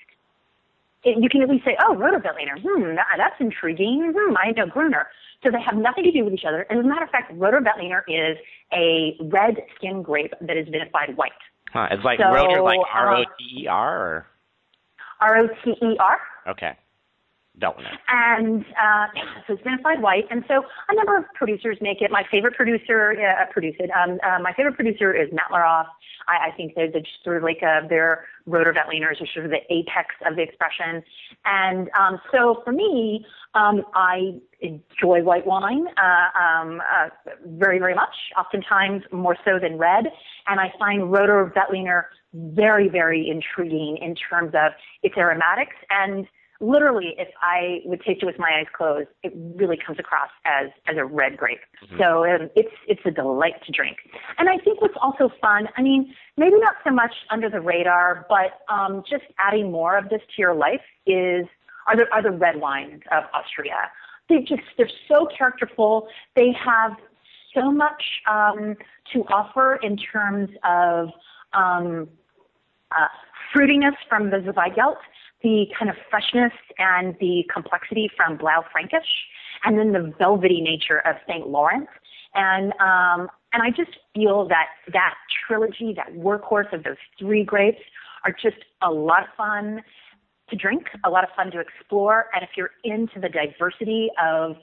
you 1.04 1.28
can 1.28 1.42
at 1.42 1.48
least 1.48 1.64
say, 1.64 1.76
oh, 1.84 1.96
Roter 1.96 2.18
hmm, 2.18 2.94
that, 2.94 3.06
that's 3.16 3.34
intriguing. 3.40 4.12
Hmm, 4.16 4.36
I 4.36 4.52
know 4.52 4.66
Gruner. 4.66 5.08
So 5.42 5.50
they 5.50 5.60
have 5.60 5.76
nothing 5.76 6.04
to 6.04 6.12
do 6.12 6.24
with 6.24 6.34
each 6.34 6.44
other. 6.46 6.64
And 6.70 6.78
as 6.78 6.84
a 6.84 6.88
matter 6.88 7.04
of 7.04 7.10
fact, 7.10 7.32
Roter 7.34 7.58
is 8.06 8.36
a 8.72 9.16
red 9.20 9.56
skin 9.76 10.02
grape 10.02 10.32
that 10.40 10.56
is 10.56 10.68
vinified 10.68 11.16
white. 11.16 11.32
Huh, 11.72 11.88
it's 11.90 12.04
like 12.04 12.18
so, 12.18 12.32
Roter, 12.32 12.62
like 12.62 12.78
R 12.92 13.16
O 13.16 13.24
T 13.24 13.62
E 13.62 13.66
R? 13.66 14.26
R 15.20 15.38
O 15.38 15.48
T 15.64 15.70
E 15.70 15.96
R. 15.98 16.18
Okay. 16.48 16.76
And 18.08 18.64
uh, 18.82 19.06
so 19.46 19.54
it's 19.54 19.62
vinified 19.62 20.00
white. 20.00 20.24
And 20.30 20.44
so 20.48 20.62
a 20.88 20.94
number 20.94 21.16
of 21.16 21.24
producers 21.34 21.78
make 21.80 22.02
it. 22.02 22.10
My 22.10 22.24
favorite 22.30 22.54
producer 22.54 23.12
uh, 23.12 23.46
produce 23.52 23.76
it. 23.78 23.90
Um, 23.90 24.18
uh, 24.26 24.38
my 24.40 24.52
favorite 24.52 24.74
producer 24.74 25.14
is 25.14 25.28
Mantlerhof. 25.30 25.86
I, 26.28 26.48
I 26.48 26.56
think 26.56 26.74
they're, 26.74 26.88
just 26.88 27.24
sort 27.24 27.36
of 27.36 27.42
like 27.42 27.62
a, 27.62 27.86
their 27.88 28.26
Roter 28.46 28.72
Veltliners 28.72 29.20
are 29.22 29.26
sort 29.32 29.46
of 29.46 29.52
the 29.52 29.60
apex 29.70 30.14
of 30.26 30.36
the 30.36 30.42
expression. 30.42 31.02
And 31.44 31.88
um, 31.98 32.20
so 32.32 32.62
for 32.64 32.72
me, 32.72 33.24
um, 33.54 33.82
I 33.94 34.40
enjoy 34.60 35.22
white 35.22 35.46
wine 35.46 35.86
uh, 35.96 36.38
um, 36.38 36.80
uh, 36.80 37.08
very, 37.46 37.78
very 37.78 37.94
much, 37.94 38.14
oftentimes 38.36 39.02
more 39.12 39.36
so 39.44 39.58
than 39.60 39.78
red. 39.78 40.06
And 40.46 40.58
I 40.60 40.72
find 40.78 41.12
Roter 41.12 41.52
Veltliner 41.54 42.04
very, 42.34 42.88
very 42.88 43.28
intriguing 43.28 43.98
in 44.00 44.14
terms 44.14 44.52
of 44.54 44.72
its 45.02 45.16
aromatics 45.16 45.76
and– 45.90 46.26
literally, 46.62 47.14
if 47.18 47.28
I 47.42 47.80
would 47.84 48.00
taste 48.02 48.22
it 48.22 48.26
with 48.26 48.38
my 48.38 48.50
eyes 48.58 48.66
closed, 48.74 49.08
it 49.22 49.32
really 49.56 49.76
comes 49.76 49.98
across 49.98 50.30
as 50.46 50.70
as 50.86 50.96
a 50.96 51.04
red 51.04 51.36
grape. 51.36 51.58
Mm-hmm. 51.84 51.98
So 51.98 52.24
um, 52.24 52.48
it's 52.54 52.72
it's 52.86 53.00
a 53.04 53.10
delight 53.10 53.54
to 53.66 53.72
drink. 53.72 53.98
And 54.38 54.48
I 54.48 54.56
think 54.58 54.80
what's 54.80 54.94
also 55.02 55.30
fun, 55.40 55.68
I 55.76 55.82
mean, 55.82 56.14
maybe 56.36 56.58
not 56.58 56.76
so 56.84 56.90
much 56.90 57.12
under 57.30 57.50
the 57.50 57.60
radar, 57.60 58.26
but 58.28 58.60
um, 58.72 59.02
just 59.10 59.24
adding 59.38 59.70
more 59.70 59.98
of 59.98 60.08
this 60.08 60.20
to 60.20 60.42
your 60.42 60.54
life 60.54 60.80
is 61.06 61.46
are 61.88 61.96
the 61.96 62.04
are 62.12 62.22
the 62.22 62.30
red 62.30 62.60
wines 62.60 63.02
of 63.10 63.24
Austria. 63.34 63.90
They 64.28 64.38
just 64.38 64.62
they're 64.78 64.88
so 65.08 65.26
characterful. 65.36 66.06
They 66.36 66.54
have 66.64 66.92
so 67.54 67.70
much 67.70 68.02
um, 68.30 68.76
to 69.12 69.20
offer 69.24 69.76
in 69.82 69.96
terms 69.96 70.48
of 70.64 71.08
um, 71.52 72.08
uh, 72.92 73.08
fruitiness 73.54 73.96
from 74.08 74.30
the 74.30 74.38
Zweigelt 74.38 74.96
the 75.42 75.66
kind 75.78 75.90
of 75.90 75.96
freshness 76.10 76.52
and 76.78 77.16
the 77.20 77.44
complexity 77.52 78.10
from 78.16 78.38
Blaufränkisch, 78.38 79.10
and 79.64 79.78
then 79.78 79.92
the 79.92 80.12
velvety 80.18 80.60
nature 80.60 80.98
of 81.06 81.16
St. 81.28 81.46
Laurent. 81.48 81.88
And 82.34 82.72
um, 82.80 83.28
and 83.52 83.62
I 83.62 83.70
just 83.70 83.98
feel 84.14 84.48
that 84.48 84.66
that 84.92 85.14
trilogy, 85.46 85.94
that 85.96 86.14
workhorse 86.14 86.72
of 86.72 86.84
those 86.84 86.96
three 87.18 87.44
grapes, 87.44 87.82
are 88.24 88.32
just 88.32 88.64
a 88.82 88.90
lot 88.90 89.24
of 89.24 89.28
fun 89.36 89.82
to 90.48 90.56
drink, 90.56 90.86
a 91.04 91.10
lot 91.10 91.24
of 91.24 91.30
fun 91.36 91.50
to 91.52 91.60
explore. 91.60 92.26
And 92.34 92.42
if 92.42 92.50
you're 92.56 92.70
into 92.84 93.20
the 93.20 93.28
diversity 93.28 94.10
of 94.22 94.56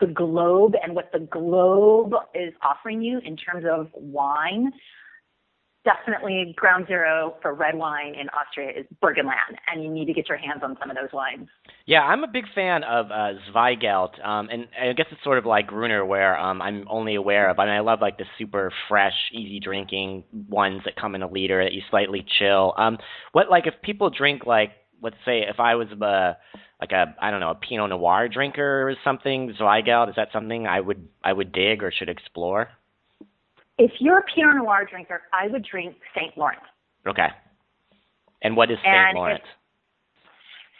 the 0.00 0.06
globe 0.06 0.74
and 0.82 0.94
what 0.94 1.12
the 1.12 1.20
globe 1.20 2.12
is 2.34 2.52
offering 2.62 3.00
you 3.00 3.20
in 3.24 3.36
terms 3.36 3.64
of 3.70 3.88
wine, 3.94 4.72
definitely 5.84 6.54
ground 6.56 6.86
zero 6.86 7.34
for 7.42 7.54
red 7.54 7.76
wine 7.76 8.14
in 8.14 8.28
Austria 8.30 8.70
is 8.80 8.86
Burgenland, 9.02 9.56
and 9.70 9.82
you 9.82 9.90
need 9.90 10.06
to 10.06 10.12
get 10.12 10.28
your 10.28 10.38
hands 10.38 10.62
on 10.62 10.76
some 10.80 10.90
of 10.90 10.96
those 10.96 11.12
wines. 11.12 11.48
Yeah, 11.86 12.00
I'm 12.00 12.24
a 12.24 12.28
big 12.28 12.44
fan 12.54 12.82
of 12.84 13.10
uh, 13.10 13.38
Zweigelt, 13.52 14.24
um, 14.24 14.48
and 14.50 14.66
I 14.80 14.92
guess 14.94 15.06
it's 15.10 15.22
sort 15.22 15.38
of 15.38 15.44
like 15.44 15.66
Gruner, 15.66 16.04
where 16.04 16.38
um, 16.38 16.62
I'm 16.62 16.86
only 16.88 17.14
aware 17.14 17.50
of. 17.50 17.58
I 17.58 17.66
mean, 17.66 17.74
I 17.74 17.80
love 17.80 18.00
like 18.00 18.18
the 18.18 18.24
super 18.38 18.72
fresh, 18.88 19.14
easy 19.32 19.60
drinking 19.60 20.24
ones 20.48 20.82
that 20.84 20.96
come 20.96 21.14
in 21.14 21.22
a 21.22 21.30
liter 21.30 21.62
that 21.62 21.72
you 21.72 21.82
slightly 21.90 22.24
chill. 22.38 22.74
Um, 22.76 22.98
what 23.32 23.50
like 23.50 23.66
if 23.66 23.74
people 23.82 24.10
drink 24.10 24.46
like 24.46 24.70
let's 25.02 25.16
say 25.24 25.40
if 25.40 25.60
I 25.60 25.74
was 25.74 25.88
a 25.92 26.36
like 26.80 26.92
a 26.92 27.14
I 27.20 27.30
don't 27.30 27.40
know 27.40 27.50
a 27.50 27.54
Pinot 27.54 27.90
Noir 27.90 28.28
drinker 28.28 28.88
or 28.88 28.94
something, 29.04 29.54
Zweigelt 29.60 30.08
is 30.08 30.16
that 30.16 30.28
something 30.32 30.66
I 30.66 30.80
would 30.80 31.08
I 31.22 31.32
would 31.32 31.52
dig 31.52 31.82
or 31.82 31.92
should 31.92 32.08
explore? 32.08 32.70
If 33.78 33.90
you're 33.98 34.18
a 34.18 34.24
Pinot 34.34 34.56
Noir 34.56 34.86
drinker, 34.88 35.22
I 35.32 35.48
would 35.48 35.66
drink 35.68 35.96
St. 36.16 36.36
Laurent. 36.38 36.62
Okay. 37.06 37.28
And 38.42 38.56
what 38.56 38.70
is 38.70 38.78
St. 38.84 39.16
Laurent? 39.16 39.42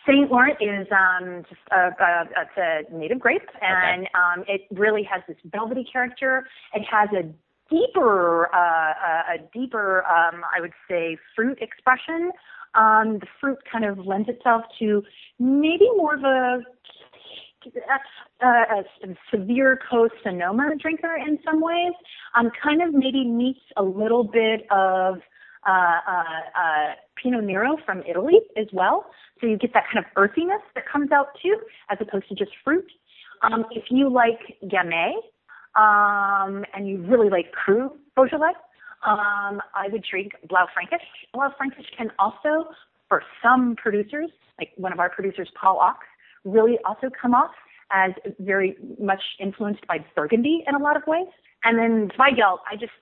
St. 0.06 0.30
Laurent 0.30 0.56
is 0.60 0.86
um, 0.92 1.44
just 1.48 1.60
a, 1.72 1.88
a, 1.88 2.24
it's 2.36 2.90
a 2.90 2.94
native 2.94 3.18
grape, 3.18 3.48
and 3.62 4.02
okay. 4.02 4.10
um, 4.14 4.44
it 4.46 4.62
really 4.70 5.02
has 5.02 5.22
this 5.26 5.36
velvety 5.46 5.84
character. 5.90 6.46
It 6.74 6.84
has 6.90 7.08
a 7.12 7.22
deeper, 7.74 8.54
uh, 8.54 8.58
a, 8.58 9.34
a 9.34 9.38
deeper, 9.52 10.04
um, 10.04 10.42
I 10.54 10.60
would 10.60 10.74
say, 10.88 11.16
fruit 11.34 11.58
expression. 11.60 12.30
Um, 12.74 13.18
the 13.20 13.26
fruit 13.40 13.58
kind 13.70 13.84
of 13.84 14.04
lends 14.06 14.28
itself 14.28 14.64
to 14.80 15.02
maybe 15.38 15.88
more 15.96 16.14
of 16.14 16.22
a 16.22 16.60
a, 18.42 18.46
a 18.46 19.14
severe 19.32 19.78
co-Sonoma 19.90 20.76
drinker 20.80 21.16
in 21.16 21.38
some 21.44 21.60
ways, 21.60 21.92
um, 22.34 22.50
kind 22.62 22.82
of 22.82 22.92
maybe 22.92 23.24
meets 23.24 23.60
a 23.76 23.82
little 23.82 24.24
bit 24.24 24.66
of 24.70 25.18
uh, 25.66 25.70
uh, 25.70 26.22
uh, 26.56 26.92
Pinot 27.22 27.44
Nero 27.44 27.76
from 27.84 28.02
Italy 28.08 28.40
as 28.56 28.66
well. 28.72 29.06
So 29.40 29.46
you 29.46 29.56
get 29.56 29.72
that 29.74 29.84
kind 29.92 30.04
of 30.04 30.10
earthiness 30.16 30.60
that 30.74 30.84
comes 30.90 31.10
out 31.10 31.28
too, 31.42 31.56
as 31.90 31.98
opposed 32.00 32.28
to 32.28 32.34
just 32.34 32.52
fruit. 32.62 32.86
Um, 33.42 33.64
if 33.70 33.84
you 33.90 34.10
like 34.10 34.40
Gamay, 34.64 35.12
um, 35.76 36.64
and 36.74 36.88
you 36.88 37.02
really 37.02 37.30
like 37.30 37.52
cru 37.52 37.90
Beaujolais, 38.14 38.54
um, 39.04 39.60
I 39.74 39.88
would 39.90 40.04
drink 40.08 40.32
Blaufränkisch. 40.48 41.04
Blaufränkisch 41.34 41.90
can 41.96 42.10
also, 42.18 42.70
for 43.08 43.22
some 43.42 43.76
producers, 43.76 44.30
like 44.58 44.70
one 44.76 44.92
of 44.92 45.00
our 45.00 45.10
producers, 45.10 45.50
Paul 45.60 45.80
Achs, 45.80 46.06
really 46.44 46.78
also 46.84 47.08
come 47.20 47.34
off 47.34 47.52
as 47.92 48.12
very 48.38 48.76
much 48.98 49.20
influenced 49.40 49.86
by 49.86 49.98
Burgundy 50.14 50.64
in 50.66 50.74
a 50.74 50.78
lot 50.78 50.96
of 50.96 51.02
ways. 51.06 51.28
And 51.64 51.78
then 51.78 52.10
Zweigelt, 52.18 52.58
I 52.70 52.76
just, 52.78 52.92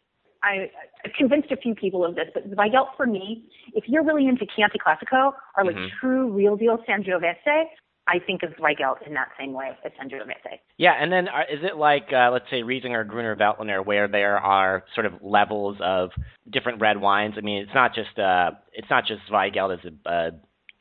I, 0.42 0.70
I've 1.04 1.12
convinced 1.16 1.50
a 1.50 1.56
few 1.56 1.74
people 1.74 2.04
of 2.04 2.14
this, 2.14 2.26
but 2.34 2.50
Zweigelt 2.50 2.96
for 2.96 3.06
me, 3.06 3.44
if 3.74 3.84
you're 3.86 4.04
really 4.04 4.26
into 4.26 4.46
Chianti 4.56 4.78
Classico 4.78 5.32
or 5.56 5.64
like 5.64 5.76
mm-hmm. 5.76 5.86
true 6.00 6.32
real 6.32 6.56
deal 6.56 6.78
Sangiovese, 6.88 7.64
I 8.08 8.18
think 8.18 8.42
of 8.42 8.50
Zweigelt 8.50 9.06
in 9.06 9.14
that 9.14 9.28
same 9.38 9.52
way 9.52 9.70
as 9.84 9.92
Sangiovese. 9.92 10.58
Yeah, 10.76 10.94
and 10.98 11.12
then 11.12 11.28
are, 11.28 11.42
uh, 11.42 11.44
is 11.44 11.60
it 11.62 11.76
like, 11.76 12.08
uh, 12.12 12.30
let's 12.32 12.46
say, 12.50 12.62
Riesling 12.64 12.94
or 12.94 13.04
Gruner 13.04 13.36
Veltliner, 13.36 13.84
where 13.84 14.08
there 14.08 14.38
are 14.38 14.84
sort 14.94 15.06
of 15.06 15.14
levels 15.22 15.76
of 15.80 16.10
different 16.50 16.80
red 16.80 17.00
wines? 17.00 17.34
I 17.38 17.42
mean, 17.42 17.62
it's 17.62 17.74
not 17.74 17.94
just 17.94 18.18
uh, 18.18 18.52
it's 18.72 18.90
not 18.90 19.06
just 19.06 19.20
Zweigelt 19.30 19.78
as 19.78 19.92
a, 20.04 20.10
a 20.10 20.30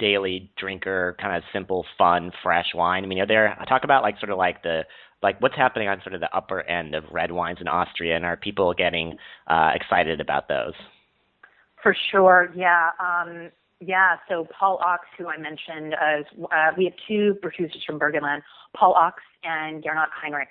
daily 0.02 0.52
drinker, 0.58 1.16
kind 1.22 1.38
of 1.38 1.44
simple, 1.54 1.86
fun, 1.98 2.32
fresh 2.44 2.66
wine. 2.76 3.06
I 3.06 3.08
mean, 3.08 3.20
are 3.20 3.28
there? 3.28 3.56
Talk 3.70 3.86
about 3.86 4.02
like 4.02 4.20
sort 4.20 4.32
of 4.32 4.38
like 4.38 4.64
the 4.64 4.82
like 5.24 5.40
what's 5.42 5.56
happening 5.56 5.88
on 5.88 6.02
sort 6.04 6.16
of 6.16 6.20
the 6.20 6.36
upper 6.36 6.62
end 6.64 6.96
of 6.96 7.04
red 7.12 7.32
wines 7.32 7.60
in 7.62 7.68
Austria, 7.68 8.16
and 8.16 8.26
are 8.26 8.36
people 8.36 8.74
getting 8.74 9.16
uh, 9.48 9.72
excited 9.76 10.20
about 10.20 10.50
those? 10.50 10.74
For 11.82 11.96
sure, 12.12 12.52
yeah. 12.56 12.90
Um, 13.00 13.52
yeah, 13.80 14.18
so 14.30 14.48
Paul 14.60 14.80
Achs, 14.86 15.10
who 15.18 15.28
I 15.28 15.38
mentioned, 15.38 15.96
uh, 15.96 16.46
uh, 16.54 16.72
we 16.78 16.86
have 16.86 16.94
two 17.08 17.36
producers 17.42 17.82
from 17.86 18.00
Burgenland, 18.00 18.42
Paul 18.76 18.96
Achs 18.96 19.26
and 19.44 19.84
Gernot 19.84 20.10
Heinrich. 20.14 20.50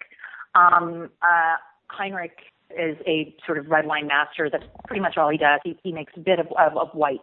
Um, 0.54 1.10
uh, 1.22 1.56
Heinrich 1.88 2.38
is 2.70 2.96
a 3.06 3.34
sort 3.46 3.58
of 3.58 3.68
red 3.68 3.86
wine 3.86 4.08
master. 4.08 4.48
That's 4.50 4.64
pretty 4.86 5.00
much 5.00 5.16
all 5.16 5.30
he 5.30 5.38
does. 5.38 5.60
He, 5.64 5.78
he 5.82 5.92
makes 5.92 6.12
a 6.16 6.20
bit 6.20 6.38
of, 6.40 6.46
of, 6.58 6.76
of 6.76 6.88
white. 6.92 7.20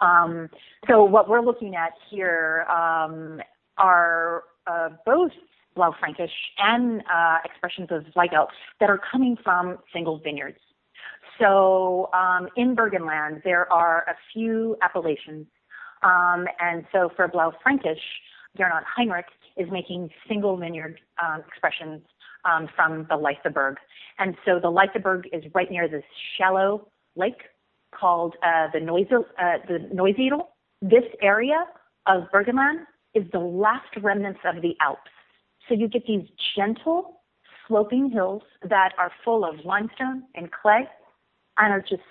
Um, 0.00 0.48
so 0.88 1.04
what 1.04 1.28
we're 1.28 1.40
looking 1.40 1.74
at 1.74 1.92
here 2.10 2.66
um, 2.68 3.40
are 3.78 4.44
uh, 4.66 4.90
both 5.04 5.32
Blaufränkisch 5.76 6.28
and 6.58 7.02
uh, 7.02 7.38
expressions 7.44 7.88
of 7.90 8.04
Zweigelt 8.14 8.48
that 8.80 8.90
are 8.90 9.00
coming 9.10 9.36
from 9.42 9.78
single 9.92 10.18
vineyards. 10.18 10.58
So 11.38 12.10
um, 12.14 12.48
in 12.56 12.74
Burgenland, 12.74 13.42
there 13.44 13.70
are 13.72 14.04
a 14.08 14.14
few 14.32 14.76
appellations. 14.82 15.46
Um, 16.02 16.46
and 16.60 16.84
so 16.92 17.10
for 17.14 17.28
Blaufränkisch, 17.28 17.96
Gernot 18.58 18.84
Heinrich 18.96 19.26
is 19.56 19.68
making 19.70 20.10
single 20.28 20.56
vineyard 20.56 20.98
um, 21.22 21.42
expressions 21.46 22.02
um, 22.44 22.68
from 22.74 23.06
the 23.10 23.16
Leithaberg. 23.16 23.76
And 24.18 24.34
so 24.44 24.58
the 24.60 24.70
Leithaberg 24.70 25.24
is 25.32 25.44
right 25.54 25.70
near 25.70 25.88
this 25.88 26.04
shallow 26.38 26.88
lake 27.16 27.42
called 27.98 28.34
uh, 28.42 28.68
the, 28.72 28.80
Neuse, 28.80 29.06
uh, 29.12 29.58
the. 29.68 30.40
This 30.82 31.04
area 31.22 31.64
of 32.06 32.24
Burgenland 32.32 32.80
is 33.14 33.24
the 33.32 33.38
last 33.38 33.88
remnants 34.02 34.40
of 34.44 34.62
the 34.62 34.76
Alps. 34.80 35.10
So 35.68 35.74
you 35.74 35.88
get 35.88 36.06
these 36.06 36.28
gentle, 36.54 37.22
sloping 37.66 38.10
hills 38.10 38.42
that 38.68 38.92
are 38.98 39.10
full 39.24 39.44
of 39.44 39.56
limestone 39.64 40.24
and 40.34 40.50
clay 40.52 40.82
and 41.58 41.72
are 41.72 41.80
just 41.80 42.02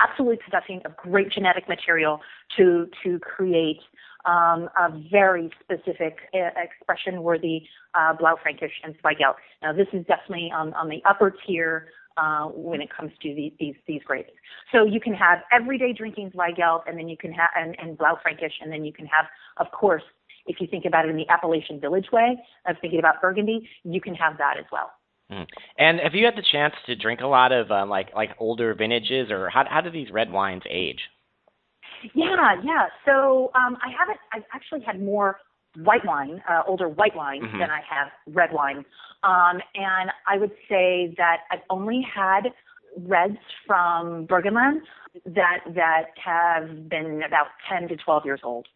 absolutely 0.00 0.38
possessing 0.44 0.80
of 0.84 0.96
great 0.96 1.30
genetic 1.30 1.68
material 1.68 2.20
to 2.56 2.86
to 3.02 3.18
create 3.18 3.80
um, 4.24 4.68
a 4.78 4.90
very 5.10 5.50
specific 5.62 6.18
uh, 6.34 6.50
expression-worthy 6.56 7.62
uh, 7.94 8.14
Blaufränkisch 8.14 8.70
and 8.84 8.94
Zweigelt. 9.00 9.36
Now, 9.62 9.72
this 9.72 9.86
is 9.92 10.04
definitely 10.06 10.50
on, 10.54 10.74
on 10.74 10.88
the 10.88 11.00
upper 11.08 11.34
tier 11.46 11.88
uh, 12.18 12.46
when 12.46 12.80
it 12.80 12.88
comes 12.94 13.12
to 13.22 13.34
the, 13.34 13.52
these 13.58 13.74
these 13.86 14.02
grapes. 14.04 14.30
So 14.72 14.84
you 14.84 15.00
can 15.00 15.14
have 15.14 15.38
everyday 15.52 15.92
drinking 15.92 16.32
Zweigelt, 16.32 16.82
and 16.86 16.98
then 16.98 17.08
you 17.08 17.16
can 17.16 17.32
have 17.32 17.50
and, 17.56 17.76
and 17.78 17.96
Blaufränkisch, 17.96 18.52
and 18.60 18.72
then 18.72 18.84
you 18.84 18.92
can 18.92 19.06
have, 19.06 19.26
of 19.58 19.70
course, 19.72 20.02
if 20.46 20.60
you 20.60 20.66
think 20.66 20.84
about 20.84 21.06
it 21.06 21.10
in 21.10 21.16
the 21.16 21.28
appellation 21.28 21.80
Village 21.80 22.06
way 22.12 22.36
of 22.66 22.76
thinking 22.80 22.98
about 22.98 23.20
Burgundy, 23.20 23.68
you 23.84 24.00
can 24.00 24.14
have 24.14 24.38
that 24.38 24.56
as 24.58 24.64
well. 24.72 24.90
Mm. 25.30 25.46
And 25.78 26.00
have 26.00 26.14
you 26.14 26.24
had 26.24 26.36
the 26.36 26.46
chance 26.50 26.74
to 26.86 26.96
drink 26.96 27.20
a 27.20 27.26
lot 27.26 27.52
of 27.52 27.70
um, 27.70 27.88
like 27.88 28.14
like 28.14 28.30
older 28.38 28.74
vintages, 28.74 29.30
or 29.30 29.48
how 29.50 29.64
how 29.68 29.80
do 29.80 29.90
these 29.90 30.10
red 30.10 30.32
wines 30.32 30.62
age? 30.68 31.00
Yeah, 32.14 32.54
yeah. 32.64 32.86
So 33.04 33.50
um, 33.54 33.76
I 33.82 33.90
haven't. 33.98 34.18
I've 34.32 34.44
actually 34.54 34.80
had 34.80 35.02
more 35.02 35.38
white 35.82 36.04
wine, 36.04 36.42
uh, 36.48 36.62
older 36.66 36.88
white 36.88 37.16
wine, 37.16 37.42
mm-hmm. 37.42 37.58
than 37.58 37.70
I 37.70 37.80
have 37.88 38.08
red 38.26 38.50
wine. 38.52 38.84
Um, 39.22 39.60
and 39.74 40.10
I 40.26 40.38
would 40.38 40.52
say 40.68 41.14
that 41.16 41.38
I've 41.50 41.62
only 41.70 42.06
had 42.14 42.52
reds 42.96 43.38
from 43.66 44.26
Burgenland 44.26 44.80
that 45.24 45.60
that 45.74 46.06
have 46.24 46.88
been 46.88 47.22
about 47.26 47.46
10 47.68 47.88
to 47.88 47.96
12 47.96 48.24
years 48.24 48.40
old. 48.42 48.66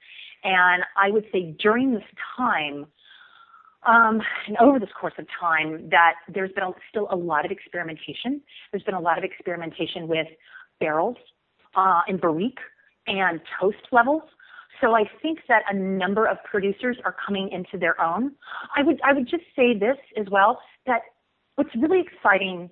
And 0.44 0.82
I 0.96 1.10
would 1.10 1.24
say 1.32 1.54
during 1.58 1.92
this 1.92 2.02
time, 2.36 2.86
um, 3.84 4.20
and 4.46 4.56
over 4.58 4.78
this 4.78 4.90
course 4.98 5.14
of 5.18 5.26
time, 5.40 5.88
that 5.90 6.14
there's 6.32 6.52
been 6.52 6.64
a, 6.64 6.70
still 6.88 7.08
a 7.10 7.16
lot 7.16 7.44
of 7.44 7.50
experimentation. 7.50 8.40
There's 8.70 8.84
been 8.84 8.94
a 8.94 9.00
lot 9.00 9.18
of 9.18 9.24
experimentation 9.24 10.08
with 10.08 10.26
barrels 10.80 11.16
uh, 11.74 12.02
and 12.06 12.20
barrique 12.20 12.58
and 13.06 13.40
toast 13.60 13.88
levels. 13.90 14.22
So 14.82 14.94
I 14.94 15.04
think 15.22 15.38
that 15.48 15.62
a 15.70 15.74
number 15.74 16.26
of 16.26 16.38
producers 16.44 16.96
are 17.04 17.14
coming 17.24 17.48
into 17.52 17.78
their 17.78 18.00
own. 18.00 18.32
I 18.76 18.82
would 18.82 19.00
I 19.04 19.12
would 19.12 19.28
just 19.28 19.44
say 19.54 19.78
this 19.78 19.96
as 20.18 20.26
well 20.30 20.60
that 20.86 21.02
what's 21.54 21.70
really 21.76 22.00
exciting 22.00 22.68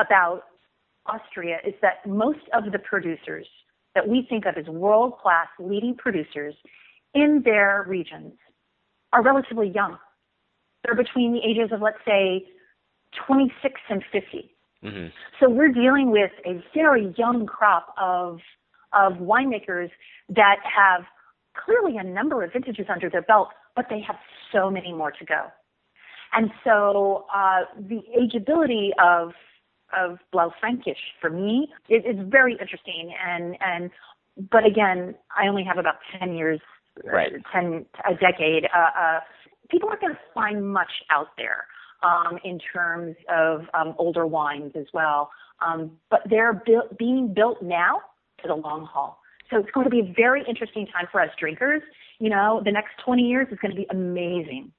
about 0.00 0.44
Austria 1.06 1.58
is 1.66 1.74
that 1.82 2.06
most 2.06 2.40
of 2.54 2.72
the 2.72 2.78
producers 2.78 3.46
that 3.94 4.08
we 4.08 4.26
think 4.28 4.46
of 4.46 4.56
as 4.56 4.66
world 4.66 5.18
class 5.18 5.48
leading 5.58 5.94
producers 5.96 6.54
in 7.14 7.42
their 7.44 7.84
regions 7.86 8.32
are 9.12 9.22
relatively 9.22 9.68
young. 9.68 9.98
They're 10.82 10.94
between 10.94 11.32
the 11.32 11.40
ages 11.46 11.70
of, 11.72 11.82
let's 11.82 11.98
say, 12.06 12.46
26 13.26 13.80
and 13.90 14.02
50. 14.10 14.54
Mm-hmm. 14.82 15.06
So 15.38 15.50
we're 15.50 15.68
dealing 15.68 16.10
with 16.10 16.30
a 16.46 16.62
very 16.74 17.14
young 17.18 17.46
crop 17.46 17.94
of 18.00 18.38
of 18.94 19.14
winemakers 19.14 19.90
that 20.28 20.56
have 20.64 21.04
clearly 21.64 21.96
a 21.98 22.04
number 22.04 22.42
of 22.42 22.52
vintages 22.52 22.86
under 22.92 23.10
their 23.10 23.22
belt, 23.22 23.48
but 23.76 23.86
they 23.90 24.00
have 24.00 24.16
so 24.52 24.70
many 24.70 24.92
more 24.92 25.10
to 25.10 25.24
go. 25.24 25.46
And 26.32 26.50
so 26.64 27.26
uh, 27.34 27.60
the 27.78 28.00
ageability 28.18 28.90
of 29.02 29.32
of 29.94 30.18
Blaufränkisch 30.34 30.96
for 31.20 31.28
me 31.28 31.68
is, 31.90 32.02
is 32.06 32.16
very 32.30 32.56
interesting 32.58 33.12
and 33.22 33.56
and 33.60 33.90
but 34.50 34.64
again, 34.64 35.14
I 35.36 35.46
only 35.46 35.64
have 35.64 35.78
about 35.78 35.96
10 36.18 36.34
years 36.34 36.60
right. 37.04 37.32
10, 37.52 37.84
a 38.08 38.14
decade, 38.14 38.64
uh, 38.74 38.98
uh, 38.98 39.20
people 39.70 39.88
aren't 39.88 40.00
going 40.00 40.14
to 40.14 40.20
find 40.34 40.72
much 40.72 40.90
out 41.10 41.28
there 41.36 41.66
um, 42.02 42.38
in 42.44 42.58
terms 42.58 43.16
of 43.28 43.62
um, 43.74 43.94
older 43.98 44.26
wines 44.26 44.72
as 44.74 44.86
well. 44.92 45.30
Um, 45.60 45.92
but 46.10 46.20
they're 46.28 46.54
bu- 46.54 46.94
being 46.98 47.32
built 47.34 47.62
now 47.62 48.00
for 48.42 48.48
the 48.48 48.54
long 48.54 48.84
haul. 48.84 49.20
So 49.50 49.58
it's 49.58 49.70
going 49.70 49.84
to 49.84 49.90
be 49.90 50.00
a 50.00 50.12
very 50.16 50.42
interesting 50.48 50.86
time 50.86 51.06
for 51.10 51.20
us 51.20 51.30
drinkers. 51.38 51.82
You 52.18 52.30
know, 52.30 52.62
the 52.64 52.72
next 52.72 52.90
20 53.04 53.22
years 53.22 53.48
is 53.50 53.58
going 53.60 53.70
to 53.70 53.76
be 53.76 53.86
amazing. 53.90 54.72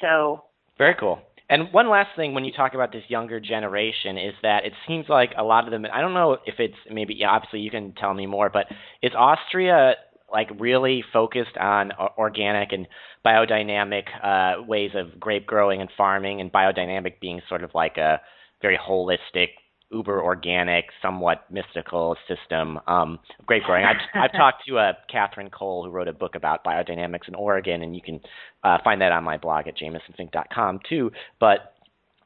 So 0.00 0.44
very 0.76 0.94
cool. 0.98 1.20
And 1.50 1.72
one 1.72 1.88
last 1.88 2.10
thing 2.14 2.34
when 2.34 2.44
you 2.44 2.52
talk 2.52 2.74
about 2.74 2.92
this 2.92 3.02
younger 3.08 3.40
generation 3.40 4.18
is 4.18 4.34
that 4.42 4.66
it 4.66 4.72
seems 4.86 5.06
like 5.08 5.30
a 5.36 5.42
lot 5.42 5.64
of 5.64 5.70
them 5.70 5.86
I 5.92 6.00
don't 6.02 6.12
know 6.12 6.36
if 6.44 6.56
it's 6.58 6.76
maybe 6.90 7.14
yeah, 7.14 7.30
obviously 7.30 7.60
you 7.60 7.70
can 7.70 7.94
tell 7.94 8.12
me 8.12 8.26
more, 8.26 8.50
but 8.50 8.66
is 9.02 9.12
Austria 9.16 9.94
like 10.30 10.50
really 10.58 11.02
focused 11.12 11.56
on 11.58 11.92
organic 12.18 12.72
and 12.72 12.86
biodynamic 13.24 14.04
uh, 14.22 14.62
ways 14.62 14.90
of 14.94 15.18
grape 15.18 15.46
growing 15.46 15.80
and 15.80 15.90
farming, 15.96 16.40
and 16.40 16.52
biodynamic 16.52 17.20
being 17.20 17.40
sort 17.48 17.64
of 17.64 17.70
like 17.74 17.96
a 17.96 18.20
very 18.60 18.78
holistic, 18.78 19.48
uber 19.90 20.22
organic, 20.22 20.86
somewhat 21.00 21.44
mystical 21.50 22.16
system 22.28 22.78
um, 22.86 23.18
of 23.38 23.46
grape 23.46 23.62
growing. 23.64 23.84
I've, 23.84 23.96
I've 24.14 24.32
talked 24.32 24.66
to 24.68 24.78
uh, 24.78 24.92
Katherine 25.10 25.50
Cole, 25.50 25.84
who 25.84 25.90
wrote 25.90 26.08
a 26.08 26.12
book 26.12 26.34
about 26.34 26.64
biodynamics 26.64 27.28
in 27.28 27.34
Oregon, 27.34 27.82
and 27.82 27.94
you 27.94 28.02
can 28.02 28.20
uh, 28.64 28.78
find 28.84 29.00
that 29.00 29.12
on 29.12 29.24
my 29.24 29.38
blog 29.38 29.66
at 29.66 29.74
jamesonfink.com 29.78 30.80
too. 30.88 31.10
But 31.40 31.74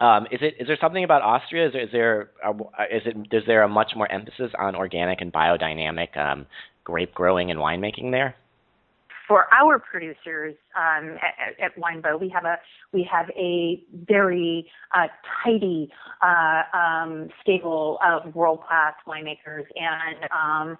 um, 0.01 0.27
is 0.33 0.41
it 0.43 0.55
is 0.59 0.67
there 0.67 0.79
something 0.81 1.05
about 1.05 1.23
Austria? 1.23 1.69
Is 1.69 1.73
there 1.73 1.83
is 1.83 1.91
there, 1.93 2.23
is 2.91 3.03
it 3.07 3.17
is 3.31 3.43
there 3.47 3.63
a 3.63 3.69
much 3.69 3.93
more 3.95 4.11
emphasis 4.11 4.51
on 4.59 4.75
organic 4.75 5.21
and 5.21 5.33
biodynamic 5.33 6.17
um, 6.17 6.47
grape 6.83 7.15
growing 7.15 7.51
and 7.51 7.61
winemaking 7.61 8.11
there? 8.11 8.35
For 9.33 9.47
our 9.51 9.79
producers 9.79 10.55
um, 10.77 11.17
at, 11.23 11.73
at 11.73 11.79
Winebow, 11.79 12.21
we 12.21 12.29
have 12.29 12.45
a 12.45 12.57
we 12.93 13.09
have 13.11 13.31
a 13.31 13.83
very 14.07 14.71
uh, 14.95 15.07
tidy 15.43 15.89
uh, 16.21 16.65
um, 16.77 17.31
stable 17.41 17.99
of 18.05 18.35
world 18.35 18.61
class 18.69 18.93
winemakers, 19.09 19.65
and 19.75 20.29
um, 20.37 20.77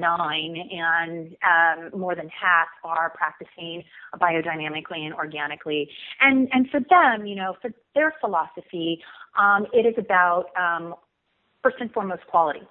nine, 0.00 0.68
and 0.72 1.36
um, 1.46 1.96
more 1.96 2.16
than 2.16 2.28
half 2.28 2.66
are 2.82 3.10
practicing 3.10 3.84
biodynamically 4.20 4.98
and 4.98 5.14
organically. 5.14 5.88
And 6.20 6.48
and 6.50 6.68
for 6.70 6.80
them, 6.80 7.24
you 7.24 7.36
know, 7.36 7.54
for 7.62 7.70
their 7.94 8.14
philosophy, 8.20 9.00
um, 9.38 9.66
it 9.72 9.86
is 9.86 9.94
about 9.96 10.46
um, 10.58 10.96
first 11.62 11.76
and 11.78 11.92
foremost 11.92 12.26
quality. 12.26 12.62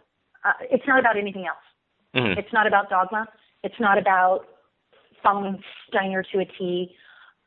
Uh, 0.43 0.51
it's 0.69 0.83
not 0.85 0.99
about 0.99 1.15
anything 1.15 1.45
else. 1.47 1.57
Mm-hmm. 2.17 2.37
It's 2.37 2.51
not 2.51 2.67
about 2.67 2.89
dogma. 2.89 3.27
It's 3.63 3.79
not 3.79 3.97
about 3.97 4.41
Steiner 5.87 6.23
to 6.31 6.39
a 6.39 6.45
T. 6.45 6.95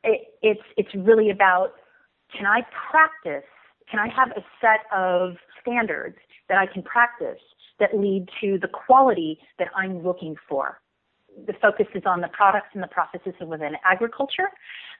It, 0.03 0.21
it's 0.41 0.61
it's 0.77 0.93
really 0.95 1.29
about 1.29 1.73
can 2.35 2.45
I 2.45 2.61
practice? 2.91 3.47
Can 3.89 3.99
I 3.99 4.07
have 4.07 4.31
a 4.31 4.43
set 4.59 4.85
of 4.95 5.35
standards 5.61 6.17
that 6.49 6.57
I 6.57 6.65
can 6.65 6.83
practice 6.83 7.41
that 7.79 7.97
lead 7.97 8.29
to 8.41 8.57
the 8.59 8.67
quality 8.67 9.39
that 9.59 9.67
I'm 9.75 10.03
looking 10.03 10.35
for? 10.49 10.79
The 11.47 11.53
focus 11.61 11.87
is 11.93 12.03
on 12.05 12.21
the 12.21 12.29
products 12.29 12.69
and 12.73 12.81
the 12.81 12.87
processes 12.87 13.33
within 13.45 13.73
agriculture, 13.83 14.49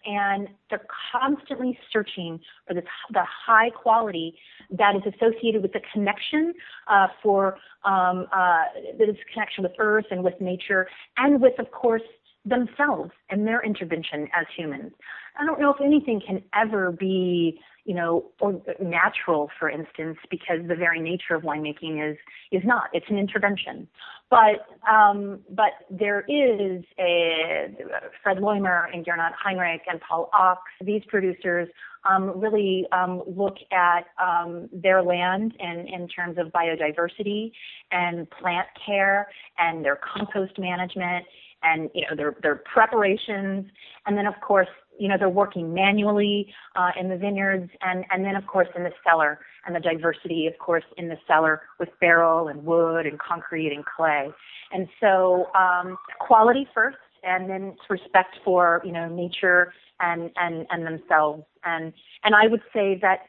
and 0.05 0.49
they're 0.69 0.85
constantly 1.11 1.79
searching 1.93 2.41
for 2.67 2.73
this, 2.73 2.83
the 3.11 3.23
high 3.23 3.69
quality 3.69 4.37
that 4.71 4.95
is 4.97 5.13
associated 5.13 5.61
with 5.61 5.71
the 5.71 5.79
connection 5.93 6.53
uh, 6.87 7.07
for 7.23 7.57
um, 7.85 8.27
uh, 8.33 8.63
this 8.97 9.15
connection 9.33 9.63
with 9.63 9.71
earth 9.79 10.05
and 10.11 10.25
with 10.25 10.39
nature, 10.41 10.87
and 11.17 11.41
with, 11.41 11.57
of 11.57 11.71
course, 11.71 12.01
themselves 12.45 13.11
and 13.29 13.45
their 13.47 13.63
intervention 13.63 14.27
as 14.33 14.45
humans. 14.55 14.93
I 15.37 15.45
don't 15.45 15.59
know 15.59 15.73
if 15.73 15.81
anything 15.81 16.21
can 16.25 16.43
ever 16.53 16.91
be, 16.91 17.59
you 17.83 17.93
know, 17.93 18.25
or 18.39 18.61
natural, 18.79 19.49
for 19.59 19.69
instance, 19.69 20.17
because 20.29 20.59
the 20.67 20.75
very 20.75 21.01
nature 21.01 21.35
of 21.35 21.43
winemaking 21.43 22.11
is 22.11 22.17
is 22.51 22.61
not. 22.63 22.89
It's 22.93 23.05
an 23.09 23.17
intervention. 23.17 23.87
But 24.29 24.67
um, 24.89 25.41
but 25.49 25.71
there 25.89 26.21
is 26.21 26.83
a 26.99 27.75
Fred 28.23 28.37
Loimer 28.37 28.85
and 28.93 29.05
Gernot 29.05 29.33
Heinrich 29.33 29.81
and 29.87 29.99
Paul 30.01 30.29
Achs. 30.33 30.85
These 30.85 31.03
producers 31.07 31.67
um, 32.09 32.39
really 32.39 32.85
um, 32.91 33.23
look 33.27 33.57
at 33.71 34.05
um, 34.23 34.69
their 34.71 35.01
land 35.01 35.53
and 35.59 35.87
in 35.87 36.07
terms 36.07 36.37
of 36.37 36.47
biodiversity 36.47 37.51
and 37.91 38.29
plant 38.29 38.67
care 38.85 39.27
and 39.57 39.83
their 39.83 39.97
compost 39.97 40.57
management 40.57 41.25
and 41.65 41.89
you 41.93 42.01
know 42.01 42.15
their 42.15 42.35
their 42.41 42.55
preparations, 42.55 43.65
and 44.05 44.17
then 44.17 44.27
of 44.27 44.35
course 44.41 44.67
you 44.97 45.07
know 45.07 45.15
they're 45.17 45.29
working 45.29 45.73
manually 45.73 46.53
uh, 46.75 46.91
in 46.99 47.09
the 47.09 47.17
vineyards, 47.17 47.69
and 47.81 48.05
and 48.11 48.23
then 48.23 48.35
of 48.35 48.45
course 48.47 48.67
in 48.75 48.83
the 48.83 48.91
cellar. 49.03 49.39
And 49.65 49.75
the 49.75 49.79
diversity 49.79 50.45
of 50.45 50.57
course 50.59 50.83
in 50.95 51.07
the 51.09 51.17
cellar 51.27 51.63
with 51.79 51.89
barrel 51.99 52.49
and 52.49 52.63
wood 52.63 53.07
and 53.07 53.17
concrete 53.17 53.73
and 53.73 53.83
clay, 53.83 54.29
and 54.71 54.87
so 55.01 55.47
um, 55.55 55.97
quality 56.19 56.67
first, 56.71 56.97
and 57.23 57.49
then 57.49 57.75
respect 57.89 58.35
for 58.43 58.81
you 58.85 58.91
know 58.91 59.09
nature 59.09 59.73
and 59.99 60.29
and 60.35 60.67
and 60.69 60.85
themselves, 60.85 61.43
and 61.63 61.93
and 62.23 62.35
I 62.35 62.47
would 62.47 62.61
say 62.73 62.99
that 63.01 63.21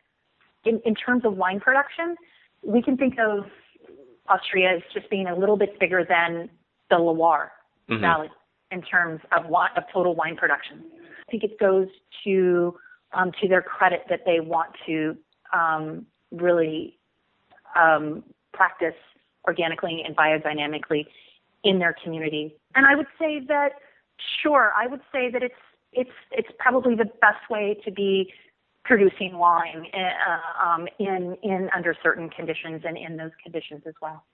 in 0.67 0.81
in 0.85 0.95
terms 0.95 1.25
of 1.25 1.39
wine 1.39 1.59
production, 1.59 2.17
we 2.63 2.83
can 2.83 2.99
think 2.99 3.15
of 3.19 3.47
Austria 4.29 4.77
as 4.77 4.83
just 4.93 5.09
being 5.09 5.27
a 5.27 5.35
little 5.35 5.57
bit 5.57 5.81
bigger 5.81 6.05
than 6.07 6.51
the 6.91 6.99
Loire 6.99 7.51
mm-hmm. 7.91 8.33
In 8.73 8.83
terms 8.83 9.21
of 9.37 9.47
wine, 9.47 9.71
of 9.77 9.85
total 9.93 10.15
wine 10.15 10.37
production. 10.37 10.83
I 11.29 11.31
think 11.31 11.45
it 11.45 11.59
goes 11.59 11.87
to 12.25 12.77
um, 13.13 13.31
to 13.41 13.49
their 13.49 13.63
credit 13.63 14.03
that 14.11 14.21
they 14.27 14.41
want 14.41 14.71
to 14.87 15.17
um, 15.53 16.07
really 16.33 16.99
um, 17.81 18.25
practice 18.53 18.95
organically 19.47 20.03
and 20.05 20.17
biodynamically 20.17 21.07
in 21.65 21.79
their 21.79 21.95
community. 22.03 22.55
And 22.75 22.87
I 22.87 22.95
would 22.97 23.07
say 23.19 23.41
that, 23.49 23.73
sure, 24.43 24.73
I 24.77 24.87
would 24.87 25.01
say 25.13 25.31
that 25.31 25.43
it's 25.43 25.55
it's 25.93 26.11
it's 26.33 26.49
probably 26.59 26.95
the 26.95 27.05
best 27.05 27.49
way 27.51 27.77
to 27.85 27.91
be 27.91 28.33
producing 28.85 29.39
wine 29.39 29.87
uh, 29.95 30.69
um, 30.69 30.87
in 30.99 31.37
in 31.43 31.69
under 31.75 31.95
certain 32.03 32.29
conditions 32.31 32.83
and 32.85 32.97
in 32.97 33.17
those 33.17 33.33
conditions 33.43 33.83
as 33.87 33.95
well. 34.01 34.25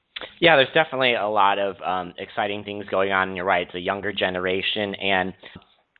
Yeah, 0.41 0.57
there's 0.57 0.73
definitely 0.75 1.15
a 1.15 1.29
lot 1.29 1.59
of 1.59 1.77
um, 1.83 2.15
exciting 2.19 2.65
things 2.65 2.85
going 2.91 3.13
on. 3.13 3.29
And 3.29 3.37
you're 3.37 3.47
right; 3.47 3.67
it's 3.67 3.75
a 3.75 3.81
younger 3.81 4.13
generation, 4.13 4.95
and 4.95 5.35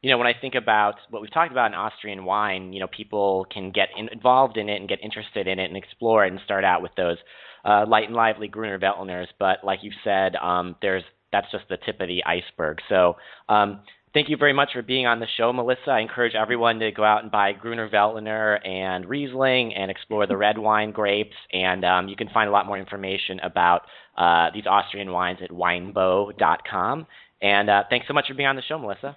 you 0.03 0.11
know, 0.11 0.19
when 0.19 0.27
I 0.27 0.35
think 0.39 0.55
about 0.57 0.97
what 1.11 1.23
we've 1.23 1.33
talked 1.33 1.53
about 1.53 1.69
in 1.71 1.75
Austrian 1.75 2.25
wine, 2.25 2.73
you 2.73 2.81
know, 2.81 2.89
people 2.89 3.47
can 3.53 3.71
get 3.71 3.89
in, 3.97 4.09
involved 4.09 4.57
in 4.57 4.69
it 4.69 4.81
and 4.81 4.89
get 4.89 4.99
interested 5.03 5.47
in 5.47 5.61
it 5.61 5.67
and 5.67 5.77
explore 5.77 6.27
it 6.27 6.33
and 6.33 6.41
start 6.45 6.65
out 6.65 6.83
with 6.83 6.91
those 6.97 7.19
uh, 7.65 7.85
light 7.87 8.07
and 8.07 8.15
lively 8.17 8.49
Gruner 8.49 8.81
Veltliners. 8.81 9.29
But 9.39 9.59
like 9.63 9.81
you 9.83 9.93
said, 10.03 10.35
um, 10.37 10.75
there's 10.83 11.05
that's 11.31 11.51
just 11.53 11.65
the 11.69 11.79
tip 11.87 12.01
of 12.01 12.09
the 12.09 12.25
iceberg. 12.25 12.79
So 12.89 13.15
um, 13.49 13.81
Thank 14.15 14.29
you 14.29 14.37
very 14.37 14.53
much 14.53 14.71
for 14.75 14.83
being 14.83 15.07
on 15.07 15.21
the 15.21 15.27
show, 15.39 15.53
Melissa. 15.55 15.91
I 15.91 16.01
encourage 16.01 16.35
everyone 16.35 16.79
to 16.81 16.93
go 16.93 17.03
out 17.03 17.23
and 17.23 17.33
buy 17.33 17.53
Gruner 17.53 17.89
Veltliner 17.89 18.59
and 18.67 19.07
Riesling 19.07 19.75
and 19.75 19.91
explore 19.91 20.27
the 20.27 20.37
red 20.37 20.59
wine 20.59 20.91
grapes. 20.91 21.35
And 21.51 21.83
um, 21.83 22.09
you 22.09 22.17
can 22.17 22.29
find 22.29 22.47
a 22.47 22.53
lot 22.53 22.67
more 22.67 22.77
information 22.77 23.41
about 23.41 23.83
uh, 24.19 24.51
these 24.53 24.67
Austrian 24.67 25.13
wines 25.13 25.39
at 25.43 25.51
winebow.com. 25.51 27.07
And 27.41 27.71
uh, 27.71 27.85
thanks 27.89 28.07
so 28.07 28.13
much 28.13 28.27
for 28.29 28.35
being 28.35 28.49
on 28.49 28.57
the 28.57 28.63
show, 28.63 28.79
Melissa. 28.79 29.17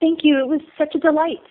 Thank 0.00 0.20
you. 0.22 0.38
It 0.38 0.48
was 0.48 0.62
such 0.78 0.94
a 0.94 0.98
delight. 0.98 1.44